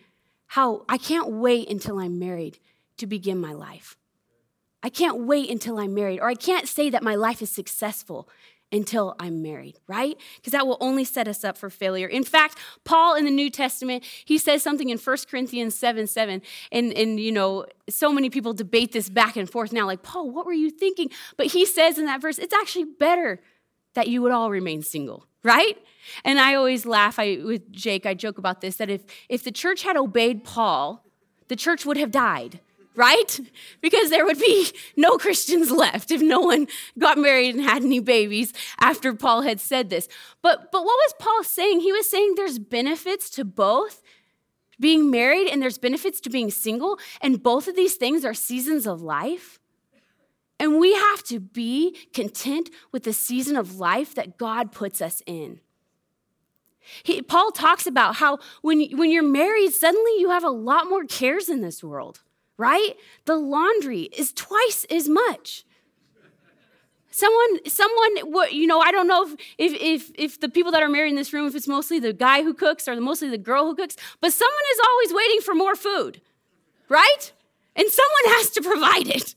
how 0.48 0.86
I 0.88 0.98
can't 0.98 1.30
wait 1.30 1.70
until 1.70 2.00
I'm 2.00 2.20
married 2.20 2.60
to 2.98 3.08
begin 3.08 3.40
my 3.40 3.54
life. 3.54 3.98
I 4.84 4.90
can't 4.90 5.22
wait 5.22 5.50
until 5.50 5.80
I'm 5.80 5.94
married, 5.94 6.20
or 6.20 6.30
I 6.30 6.36
can't 6.36 6.68
say 6.68 6.90
that 6.92 7.02
my 7.02 7.16
life 7.16 7.42
is 7.42 7.50
successful 7.50 8.30
until 8.72 9.16
I'm 9.20 9.42
married, 9.42 9.80
right? 9.88 10.18
Because 10.36 10.52
that 10.52 10.68
will 10.68 10.78
only 10.80 11.04
set 11.04 11.28
us 11.28 11.44
up 11.44 11.58
for 11.58 11.70
failure. 11.70 12.08
In 12.08 12.24
fact, 12.24 12.58
Paul 12.84 13.16
in 13.16 13.26
the 13.26 13.32
New 13.32 13.50
Testament, 13.50 14.04
he 14.26 14.38
says 14.38 14.62
something 14.62 14.90
in 14.90 14.98
1 14.98 15.18
Corinthians 15.30 15.76
7 15.76 16.08
7. 16.08 16.42
And, 16.72 16.94
and, 16.94 17.20
you 17.20 17.32
know, 17.32 17.66
so 17.90 18.12
many 18.12 18.30
people 18.30 18.54
debate 18.54 18.92
this 18.92 19.10
back 19.10 19.36
and 19.36 19.50
forth 19.50 19.72
now, 19.72 19.86
like, 19.86 20.04
Paul, 20.04 20.30
what 20.30 20.46
were 20.46 20.54
you 20.54 20.70
thinking? 20.70 21.10
But 21.38 21.48
he 21.48 21.66
says 21.66 21.98
in 21.98 22.06
that 22.06 22.22
verse, 22.22 22.38
it's 22.38 22.54
actually 22.54 22.86
better 22.86 23.40
that 23.96 24.08
you 24.08 24.22
would 24.22 24.32
all 24.32 24.52
remain 24.52 24.82
single, 24.82 25.26
right? 25.44 25.78
And 26.24 26.40
I 26.40 26.54
always 26.56 26.86
laugh 26.86 27.18
I, 27.18 27.40
with 27.44 27.72
Jake, 27.72 28.06
I 28.06 28.14
joke 28.14 28.38
about 28.38 28.62
this 28.62 28.78
that 28.78 28.90
if, 28.90 29.04
if 29.28 29.44
the 29.44 29.52
church 29.52 29.84
had 29.84 29.98
obeyed 29.98 30.44
Paul, 30.44 31.04
the 31.48 31.56
church 31.56 31.86
would 31.86 31.98
have 31.98 32.12
died, 32.12 32.60
right? 32.96 33.40
Because 33.82 34.10
there 34.10 34.26
would 34.26 34.40
be 34.40 34.72
no 34.96 35.18
Christians 35.18 35.72
left 35.72 36.12
if 36.12 36.22
no 36.22 36.40
one 36.40 36.68
got 36.98 37.18
married 37.18 37.56
and 37.56 37.64
had 37.64 37.84
any 37.84 38.00
babies 38.00 38.54
after 38.80 39.14
Paul 39.14 39.42
had 39.42 39.60
said 39.60 39.90
this. 39.90 40.08
But, 40.42 40.72
but 40.72 40.84
what 40.84 41.00
was 41.06 41.14
Paul 41.20 41.44
saying? 41.44 41.82
He 41.82 41.92
was 41.92 42.10
saying 42.10 42.36
there's 42.36 42.60
benefits 42.60 43.30
to 43.32 43.46
both 43.46 44.02
being 44.80 45.10
married 45.10 45.48
and 45.50 45.62
there's 45.62 45.78
benefits 45.78 46.20
to 46.22 46.30
being 46.30 46.52
single, 46.52 47.00
and 47.22 47.42
both 47.42 47.68
of 47.68 47.76
these 47.76 47.96
things 47.96 48.26
are 48.26 48.34
seasons 48.34 48.86
of 48.86 49.02
life. 49.02 49.60
And 50.60 50.80
we 50.80 50.94
have 50.94 51.22
to 51.24 51.40
be 51.40 51.98
content 52.14 52.70
with 52.92 53.04
the 53.04 53.14
season 53.14 53.58
of 53.58 53.78
life 53.78 54.16
that 54.16 54.38
God 54.38 54.72
puts 54.72 55.02
us 55.02 55.22
in. 55.26 55.60
He, 57.04 57.22
Paul 57.22 57.52
talks 57.52 57.88
about 57.88 58.18
how 58.18 58.40
when, 58.62 58.82
when 58.98 59.12
you're 59.12 59.24
married, 59.24 59.74
suddenly 59.74 60.20
you 60.20 60.30
have 60.30 60.44
a 60.44 60.50
lot 60.50 60.88
more 60.88 61.04
cares 61.04 61.50
in 61.50 61.62
this 61.62 61.84
world, 61.84 62.22
right? 62.58 62.94
The 63.26 63.36
laundry 63.36 64.04
is 64.04 64.32
twice 64.32 64.86
as 64.90 65.10
much. 65.10 65.66
Someone, 67.10 67.66
someone, 67.66 68.18
you 68.52 68.68
know, 68.68 68.82
I 68.82 68.92
don't 68.92 69.08
know 69.08 69.24
if, 69.24 69.36
if, 69.58 69.74
if, 69.82 70.12
if 70.16 70.40
the 70.42 70.50
people 70.50 70.72
that 70.74 70.84
are 70.84 70.90
married 70.90 71.12
in 71.12 71.16
this 71.16 71.32
room, 71.32 71.48
if 71.48 71.56
it's 71.56 71.68
mostly 71.68 71.98
the 71.98 72.12
guy 72.12 72.44
who 72.44 72.54
cooks 72.54 72.88
or 72.88 73.00
mostly 73.00 73.30
the 73.30 73.38
girl 73.38 73.66
who 73.66 73.76
cooks, 73.76 73.96
but 74.20 74.34
someone 74.34 74.54
is 74.74 74.80
always 74.86 75.14
waiting 75.14 75.40
for 75.40 75.56
more 75.56 75.76
food, 75.76 76.22
right? 76.90 77.32
And 77.76 77.88
someone 77.88 78.36
has 78.38 78.50
to 78.52 78.62
provide 78.62 79.08
it. 79.08 79.34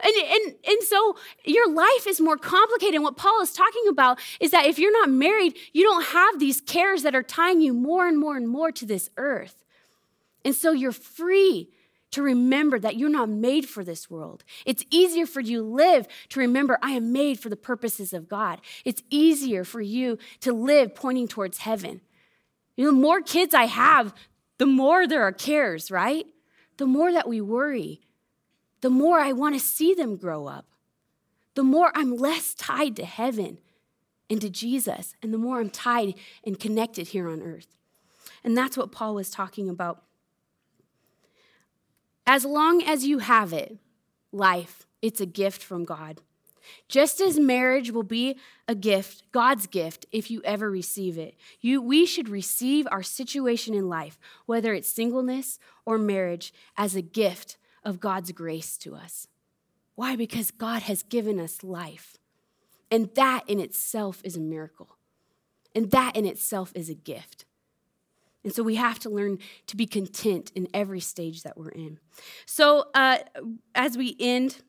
And, 0.00 0.12
and, 0.16 0.54
and 0.66 0.82
so 0.82 1.16
your 1.44 1.70
life 1.72 2.06
is 2.06 2.20
more 2.20 2.36
complicated. 2.36 2.96
And 2.96 3.04
what 3.04 3.16
Paul 3.16 3.40
is 3.42 3.52
talking 3.52 3.86
about 3.88 4.18
is 4.40 4.50
that 4.50 4.66
if 4.66 4.78
you're 4.78 4.92
not 4.92 5.10
married, 5.10 5.56
you 5.72 5.82
don't 5.82 6.06
have 6.06 6.38
these 6.38 6.60
cares 6.60 7.02
that 7.02 7.14
are 7.14 7.22
tying 7.22 7.60
you 7.60 7.72
more 7.72 8.06
and 8.06 8.18
more 8.18 8.36
and 8.36 8.48
more 8.48 8.70
to 8.72 8.86
this 8.86 9.10
earth. 9.16 9.64
And 10.44 10.54
so 10.54 10.72
you're 10.72 10.92
free 10.92 11.70
to 12.14 12.22
remember 12.22 12.78
that 12.78 12.96
you're 12.96 13.08
not 13.08 13.28
made 13.28 13.68
for 13.68 13.82
this 13.82 14.08
world. 14.08 14.44
It's 14.64 14.84
easier 14.88 15.26
for 15.26 15.40
you 15.40 15.58
to 15.58 15.64
live 15.64 16.06
to 16.28 16.38
remember, 16.38 16.78
I 16.80 16.92
am 16.92 17.12
made 17.12 17.40
for 17.40 17.48
the 17.48 17.56
purposes 17.56 18.12
of 18.12 18.28
God. 18.28 18.60
It's 18.84 19.02
easier 19.10 19.64
for 19.64 19.80
you 19.80 20.18
to 20.40 20.52
live 20.52 20.94
pointing 20.94 21.26
towards 21.26 21.58
heaven. 21.58 22.00
You 22.76 22.84
know, 22.84 22.92
the 22.92 23.02
more 23.02 23.20
kids 23.20 23.52
I 23.52 23.64
have, 23.64 24.14
the 24.58 24.66
more 24.66 25.08
there 25.08 25.22
are 25.22 25.32
cares, 25.32 25.90
right? 25.90 26.26
The 26.76 26.86
more 26.86 27.12
that 27.12 27.28
we 27.28 27.40
worry, 27.40 28.00
the 28.84 28.90
more 28.90 29.18
I 29.18 29.32
want 29.32 29.54
to 29.54 29.58
see 29.58 29.94
them 29.94 30.14
grow 30.14 30.46
up, 30.46 30.66
the 31.54 31.64
more 31.64 31.90
I'm 31.94 32.18
less 32.18 32.52
tied 32.52 32.96
to 32.96 33.06
heaven 33.06 33.56
and 34.28 34.42
to 34.42 34.50
Jesus, 34.50 35.14
and 35.22 35.32
the 35.32 35.38
more 35.38 35.58
I'm 35.58 35.70
tied 35.70 36.16
and 36.46 36.60
connected 36.60 37.08
here 37.08 37.30
on 37.30 37.40
earth. 37.40 37.78
And 38.44 38.54
that's 38.54 38.76
what 38.76 38.92
Paul 38.92 39.14
was 39.14 39.30
talking 39.30 39.70
about. 39.70 40.02
As 42.26 42.44
long 42.44 42.82
as 42.82 43.06
you 43.06 43.20
have 43.20 43.54
it, 43.54 43.78
life, 44.32 44.84
it's 45.00 45.22
a 45.22 45.24
gift 45.24 45.62
from 45.62 45.86
God. 45.86 46.20
Just 46.86 47.22
as 47.22 47.38
marriage 47.38 47.90
will 47.90 48.02
be 48.02 48.36
a 48.68 48.74
gift, 48.74 49.22
God's 49.32 49.66
gift, 49.66 50.04
if 50.12 50.30
you 50.30 50.42
ever 50.44 50.70
receive 50.70 51.16
it, 51.16 51.36
you, 51.62 51.80
we 51.80 52.04
should 52.04 52.28
receive 52.28 52.86
our 52.90 53.02
situation 53.02 53.72
in 53.72 53.88
life, 53.88 54.18
whether 54.44 54.74
it's 54.74 54.90
singleness 54.90 55.58
or 55.86 55.96
marriage, 55.96 56.52
as 56.76 56.94
a 56.94 57.00
gift 57.00 57.56
of 57.84 58.00
God's 58.00 58.32
grace 58.32 58.76
to 58.78 58.94
us. 58.94 59.26
Why? 59.94 60.16
Because 60.16 60.50
God 60.50 60.82
has 60.82 61.02
given 61.02 61.38
us 61.38 61.62
life. 61.62 62.16
And 62.90 63.14
that 63.14 63.42
in 63.48 63.60
itself 63.60 64.20
is 64.24 64.36
a 64.36 64.40
miracle. 64.40 64.96
And 65.74 65.90
that 65.90 66.16
in 66.16 66.26
itself 66.26 66.72
is 66.74 66.88
a 66.88 66.94
gift. 66.94 67.44
And 68.44 68.54
so 68.54 68.62
we 68.62 68.74
have 68.74 68.98
to 69.00 69.10
learn 69.10 69.38
to 69.66 69.76
be 69.76 69.86
content 69.86 70.52
in 70.54 70.68
every 70.74 71.00
stage 71.00 71.42
that 71.42 71.56
we're 71.56 71.70
in. 71.70 71.98
So 72.46 72.86
uh, 72.94 73.18
as 73.74 73.96
we 73.96 74.14
end, 74.20 74.62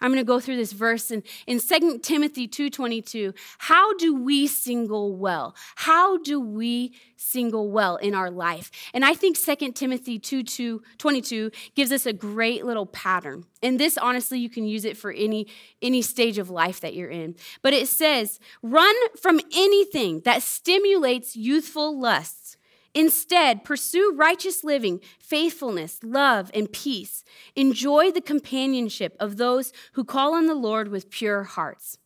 I'm 0.00 0.10
going 0.10 0.20
to 0.20 0.26
go 0.26 0.40
through 0.40 0.56
this 0.56 0.72
verse 0.72 1.10
in, 1.10 1.22
in 1.46 1.60
2 1.60 2.00
Timothy 2.00 2.46
2.22. 2.46 3.34
How 3.58 3.94
do 3.94 4.14
we 4.14 4.46
single 4.46 5.16
well? 5.16 5.54
How 5.76 6.18
do 6.18 6.40
we 6.40 6.94
single 7.16 7.70
well 7.70 7.96
in 7.96 8.14
our 8.14 8.30
life? 8.30 8.70
And 8.92 9.04
I 9.04 9.14
think 9.14 9.38
2 9.38 9.72
Timothy 9.72 10.18
2, 10.18 10.82
22 10.98 11.50
gives 11.74 11.92
us 11.92 12.06
a 12.06 12.12
great 12.12 12.64
little 12.64 12.86
pattern. 12.86 13.44
And 13.62 13.80
this, 13.80 13.96
honestly, 13.96 14.38
you 14.38 14.50
can 14.50 14.64
use 14.64 14.84
it 14.84 14.96
for 14.96 15.10
any, 15.10 15.46
any 15.80 16.02
stage 16.02 16.38
of 16.38 16.50
life 16.50 16.80
that 16.80 16.94
you're 16.94 17.10
in. 17.10 17.36
But 17.62 17.72
it 17.72 17.88
says, 17.88 18.38
run 18.62 18.94
from 19.20 19.40
anything 19.54 20.20
that 20.20 20.42
stimulates 20.42 21.36
youthful 21.36 21.98
lusts 21.98 22.55
Instead, 22.96 23.62
pursue 23.62 24.14
righteous 24.16 24.64
living, 24.64 25.02
faithfulness, 25.20 25.98
love, 26.02 26.50
and 26.54 26.72
peace. 26.72 27.24
Enjoy 27.54 28.10
the 28.10 28.22
companionship 28.22 29.14
of 29.20 29.36
those 29.36 29.70
who 29.92 30.02
call 30.02 30.32
on 30.32 30.46
the 30.46 30.54
Lord 30.54 30.88
with 30.88 31.10
pure 31.10 31.42
hearts. 31.42 31.98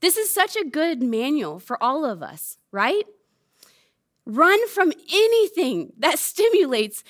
This 0.00 0.16
is 0.16 0.34
such 0.34 0.56
a 0.56 0.64
good 0.64 1.00
manual 1.00 1.60
for 1.60 1.80
all 1.80 2.04
of 2.04 2.24
us, 2.24 2.58
right? 2.72 3.04
Run 4.26 4.66
from 4.66 4.92
anything 5.12 5.92
that 5.96 6.18
stimulates 6.30 7.04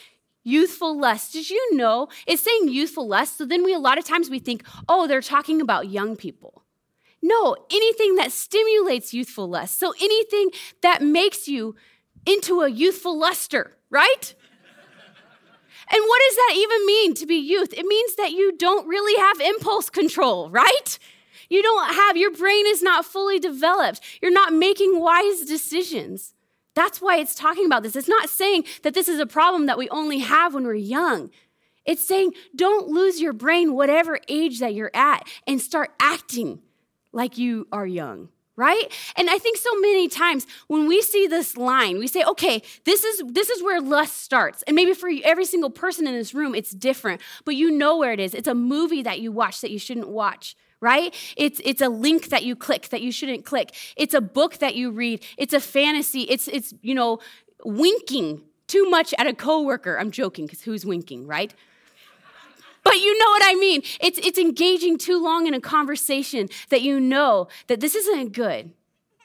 youthful 0.44 1.00
lust. 1.00 1.32
Did 1.32 1.48
you 1.48 1.74
know 1.74 2.08
it's 2.26 2.42
saying 2.42 2.68
youthful 2.68 3.08
lust? 3.08 3.38
So 3.38 3.46
then 3.46 3.64
we 3.64 3.72
a 3.72 3.78
lot 3.78 3.96
of 3.96 4.04
times 4.04 4.28
we 4.28 4.40
think, 4.40 4.62
oh, 4.90 5.06
they're 5.06 5.22
talking 5.22 5.62
about 5.62 5.88
young 5.88 6.16
people. 6.16 6.64
No, 7.22 7.56
anything 7.70 8.16
that 8.16 8.30
stimulates 8.30 9.14
youthful 9.14 9.48
lust. 9.48 9.78
So 9.78 9.94
anything 9.98 10.50
that 10.82 11.00
makes 11.00 11.48
you 11.48 11.74
into 12.28 12.60
a 12.60 12.68
youthful 12.68 13.18
luster, 13.18 13.76
right? 13.90 14.34
And 15.90 16.02
what 16.06 16.20
does 16.28 16.36
that 16.36 16.54
even 16.56 16.86
mean 16.86 17.14
to 17.14 17.26
be 17.26 17.36
youth? 17.36 17.72
It 17.72 17.86
means 17.86 18.16
that 18.16 18.32
you 18.32 18.56
don't 18.56 18.86
really 18.86 19.18
have 19.18 19.40
impulse 19.40 19.88
control, 19.88 20.50
right? 20.50 20.98
You 21.48 21.62
don't 21.62 21.94
have, 21.94 22.16
your 22.16 22.30
brain 22.30 22.66
is 22.66 22.82
not 22.82 23.06
fully 23.06 23.38
developed. 23.38 24.00
You're 24.20 24.30
not 24.30 24.52
making 24.52 25.00
wise 25.00 25.46
decisions. 25.46 26.34
That's 26.74 27.00
why 27.00 27.16
it's 27.16 27.34
talking 27.34 27.64
about 27.64 27.82
this. 27.82 27.96
It's 27.96 28.08
not 28.08 28.28
saying 28.28 28.64
that 28.82 28.92
this 28.92 29.08
is 29.08 29.18
a 29.18 29.26
problem 29.26 29.64
that 29.66 29.78
we 29.78 29.88
only 29.88 30.18
have 30.18 30.52
when 30.52 30.64
we're 30.64 30.74
young. 30.74 31.30
It's 31.86 32.04
saying 32.04 32.32
don't 32.54 32.88
lose 32.88 33.18
your 33.18 33.32
brain, 33.32 33.72
whatever 33.72 34.20
age 34.28 34.60
that 34.60 34.74
you're 34.74 34.90
at, 34.92 35.26
and 35.46 35.58
start 35.58 35.94
acting 35.98 36.60
like 37.12 37.38
you 37.38 37.66
are 37.72 37.86
young 37.86 38.28
right? 38.58 38.92
And 39.16 39.30
i 39.30 39.38
think 39.38 39.56
so 39.56 39.74
many 39.80 40.08
times 40.08 40.46
when 40.66 40.86
we 40.86 41.00
see 41.00 41.26
this 41.26 41.56
line 41.56 41.98
we 41.98 42.08
say 42.08 42.22
okay 42.24 42.60
this 42.84 43.04
is 43.04 43.22
this 43.26 43.48
is 43.48 43.62
where 43.62 43.80
lust 43.80 44.16
starts. 44.18 44.62
And 44.66 44.74
maybe 44.74 44.92
for 44.92 45.08
every 45.24 45.46
single 45.46 45.70
person 45.70 46.06
in 46.06 46.14
this 46.14 46.34
room 46.34 46.54
it's 46.54 46.72
different 46.72 47.22
but 47.46 47.54
you 47.54 47.70
know 47.70 47.96
where 47.96 48.12
it 48.12 48.20
is. 48.20 48.34
It's 48.34 48.48
a 48.48 48.54
movie 48.54 49.02
that 49.02 49.20
you 49.20 49.32
watch 49.32 49.60
that 49.62 49.70
you 49.70 49.78
shouldn't 49.78 50.08
watch 50.08 50.56
right? 50.80 51.12
It's 51.36 51.60
it's 51.64 51.80
a 51.80 51.88
link 51.88 52.28
that 52.28 52.44
you 52.44 52.54
click 52.54 52.90
that 52.90 53.02
you 53.02 53.10
shouldn't 53.10 53.44
click. 53.44 53.74
It's 53.96 54.14
a 54.14 54.20
book 54.20 54.58
that 54.58 54.76
you 54.76 54.90
read. 54.90 55.24
It's 55.36 55.52
a 55.52 55.60
fantasy. 55.60 56.22
It's 56.22 56.46
it's 56.48 56.72
you 56.82 56.94
know 56.94 57.18
winking 57.64 58.42
too 58.68 58.88
much 58.88 59.12
at 59.18 59.26
a 59.26 59.34
coworker. 59.34 59.98
I'm 59.98 60.10
joking 60.10 60.46
because 60.46 60.62
who's 60.62 60.84
winking 60.86 61.26
right 61.26 61.52
but 62.88 62.96
you 62.96 63.18
know 63.18 63.26
what 63.26 63.42
I 63.44 63.54
mean. 63.54 63.82
It's, 64.00 64.18
it's 64.18 64.38
engaging 64.38 64.96
too 64.96 65.22
long 65.22 65.46
in 65.46 65.52
a 65.52 65.60
conversation 65.60 66.48
that 66.70 66.80
you 66.80 66.98
know 66.98 67.48
that 67.66 67.80
this 67.80 67.94
isn't 67.94 68.32
good, 68.32 68.72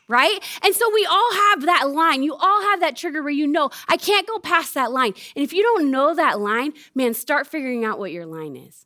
right? 0.10 0.38
And 0.62 0.76
so 0.76 0.94
we 0.94 1.06
all 1.06 1.34
have 1.34 1.62
that 1.62 1.90
line. 1.90 2.24
You 2.24 2.36
all 2.36 2.62
have 2.62 2.82
that 2.82 2.98
trigger 2.98 3.24
where 3.24 3.32
you 3.32 3.48
know, 3.48 3.70
I 3.88 3.96
can't 3.96 4.28
go 4.28 4.38
past 4.38 4.74
that 4.74 4.92
line. 4.92 5.14
And 5.34 5.46
if 5.46 5.54
you 5.54 5.64
don't 5.64 5.90
know 5.90 6.14
that 6.14 6.42
line, 6.42 6.74
man, 6.94 7.14
start 7.14 7.48
figuring 7.48 7.86
out 7.86 8.00
what 8.00 8.12
your 8.12 8.26
line 8.26 8.58
is 8.58 8.86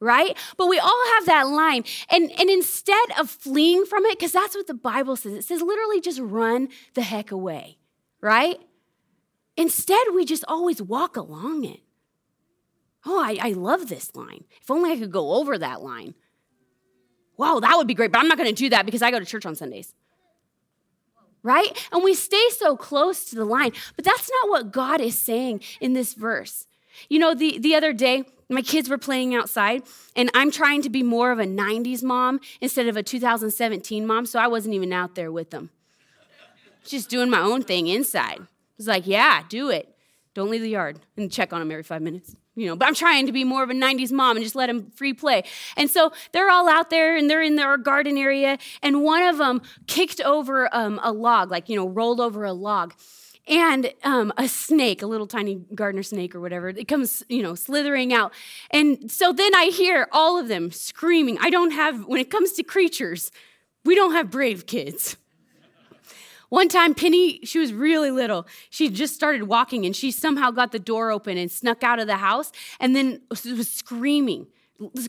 right? 0.00 0.36
But 0.58 0.66
we 0.66 0.78
all 0.78 1.04
have 1.14 1.26
that 1.26 1.48
line. 1.48 1.82
And, 2.10 2.30
and 2.38 2.50
instead 2.50 3.08
of 3.18 3.30
fleeing 3.30 3.86
from 3.86 4.04
it, 4.04 4.18
because 4.18 4.32
that's 4.32 4.54
what 4.54 4.66
the 4.66 4.74
Bible 4.74 5.16
says, 5.16 5.32
it 5.32 5.44
says 5.44 5.62
literally 5.62 5.98
just 5.98 6.20
run 6.20 6.68
the 6.92 7.00
heck 7.00 7.32
away, 7.32 7.78
right? 8.20 8.60
Instead, 9.56 10.02
we 10.14 10.26
just 10.26 10.44
always 10.46 10.82
walk 10.82 11.16
along 11.16 11.64
it. 11.64 11.80
Oh, 13.06 13.22
I, 13.22 13.36
I 13.40 13.52
love 13.52 13.88
this 13.88 14.14
line. 14.14 14.44
If 14.62 14.70
only 14.70 14.92
I 14.92 14.96
could 14.96 15.12
go 15.12 15.34
over 15.34 15.58
that 15.58 15.82
line. 15.82 16.14
Wow, 17.36 17.60
that 17.60 17.76
would 17.76 17.86
be 17.86 17.94
great, 17.94 18.12
but 18.12 18.20
I'm 18.20 18.28
not 18.28 18.38
going 18.38 18.48
to 18.48 18.54
do 18.54 18.70
that 18.70 18.86
because 18.86 19.02
I 19.02 19.10
go 19.10 19.18
to 19.18 19.26
church 19.26 19.44
on 19.44 19.56
Sundays. 19.56 19.92
Right? 21.42 21.70
And 21.92 22.02
we 22.02 22.14
stay 22.14 22.48
so 22.50 22.76
close 22.76 23.24
to 23.26 23.34
the 23.34 23.44
line, 23.44 23.72
but 23.96 24.04
that's 24.04 24.30
not 24.30 24.50
what 24.50 24.72
God 24.72 25.00
is 25.00 25.18
saying 25.18 25.60
in 25.80 25.92
this 25.92 26.14
verse. 26.14 26.66
You 27.10 27.18
know, 27.18 27.34
the, 27.34 27.58
the 27.58 27.74
other 27.74 27.92
day, 27.92 28.24
my 28.48 28.62
kids 28.62 28.88
were 28.88 28.98
playing 28.98 29.34
outside, 29.34 29.82
and 30.16 30.30
I'm 30.32 30.50
trying 30.50 30.80
to 30.82 30.90
be 30.90 31.02
more 31.02 31.32
of 31.32 31.38
a 31.38 31.44
90s 31.44 32.02
mom 32.02 32.40
instead 32.60 32.86
of 32.86 32.96
a 32.96 33.02
2017 33.02 34.06
mom, 34.06 34.24
so 34.26 34.38
I 34.38 34.46
wasn't 34.46 34.74
even 34.74 34.92
out 34.92 35.14
there 35.14 35.32
with 35.32 35.50
them. 35.50 35.70
Just 36.86 37.10
doing 37.10 37.28
my 37.28 37.40
own 37.40 37.62
thing 37.62 37.88
inside. 37.88 38.40
I 38.40 38.46
was 38.78 38.86
like, 38.86 39.06
yeah, 39.06 39.42
do 39.48 39.70
it. 39.70 39.94
Don't 40.34 40.50
leave 40.50 40.62
the 40.62 40.70
yard 40.70 41.00
and 41.16 41.30
check 41.30 41.52
on 41.52 41.60
them 41.60 41.70
every 41.70 41.82
five 41.82 42.02
minutes 42.02 42.36
you 42.56 42.66
know, 42.66 42.76
but 42.76 42.86
I'm 42.86 42.94
trying 42.94 43.26
to 43.26 43.32
be 43.32 43.44
more 43.44 43.62
of 43.62 43.70
a 43.70 43.74
90s 43.74 44.12
mom 44.12 44.36
and 44.36 44.44
just 44.44 44.54
let 44.54 44.66
them 44.66 44.90
free 44.94 45.12
play. 45.12 45.44
And 45.76 45.90
so 45.90 46.12
they're 46.32 46.50
all 46.50 46.68
out 46.68 46.90
there 46.90 47.16
and 47.16 47.28
they're 47.28 47.42
in 47.42 47.56
their 47.56 47.76
garden 47.76 48.16
area, 48.16 48.58
and 48.82 49.02
one 49.02 49.22
of 49.22 49.38
them 49.38 49.62
kicked 49.86 50.20
over 50.20 50.74
um, 50.74 51.00
a 51.02 51.12
log, 51.12 51.50
like, 51.50 51.68
you 51.68 51.76
know, 51.76 51.88
rolled 51.88 52.20
over 52.20 52.44
a 52.44 52.52
log. 52.52 52.94
And 53.46 53.92
um, 54.04 54.32
a 54.38 54.48
snake, 54.48 55.02
a 55.02 55.06
little 55.06 55.26
tiny 55.26 55.56
gardener 55.74 56.02
snake 56.02 56.34
or 56.34 56.40
whatever, 56.40 56.70
it 56.70 56.88
comes, 56.88 57.22
you 57.28 57.42
know, 57.42 57.54
slithering 57.54 58.12
out. 58.14 58.32
And 58.70 59.10
so 59.10 59.34
then 59.34 59.54
I 59.54 59.66
hear 59.66 60.08
all 60.12 60.38
of 60.38 60.48
them 60.48 60.70
screaming. 60.70 61.36
I 61.38 61.50
don't 61.50 61.72
have, 61.72 62.06
when 62.06 62.20
it 62.20 62.30
comes 62.30 62.52
to 62.52 62.62
creatures, 62.62 63.30
we 63.84 63.94
don't 63.94 64.12
have 64.12 64.30
brave 64.30 64.64
kids. 64.64 65.18
One 66.54 66.68
time, 66.68 66.94
Penny, 66.94 67.40
she 67.42 67.58
was 67.58 67.72
really 67.72 68.12
little. 68.12 68.46
She 68.70 68.88
just 68.88 69.12
started 69.12 69.48
walking 69.48 69.84
and 69.84 69.96
she 69.96 70.12
somehow 70.12 70.52
got 70.52 70.70
the 70.70 70.78
door 70.78 71.10
open 71.10 71.36
and 71.36 71.50
snuck 71.50 71.82
out 71.82 71.98
of 71.98 72.06
the 72.06 72.18
house 72.18 72.52
and 72.78 72.94
then 72.94 73.22
was 73.28 73.68
screaming 73.68 74.46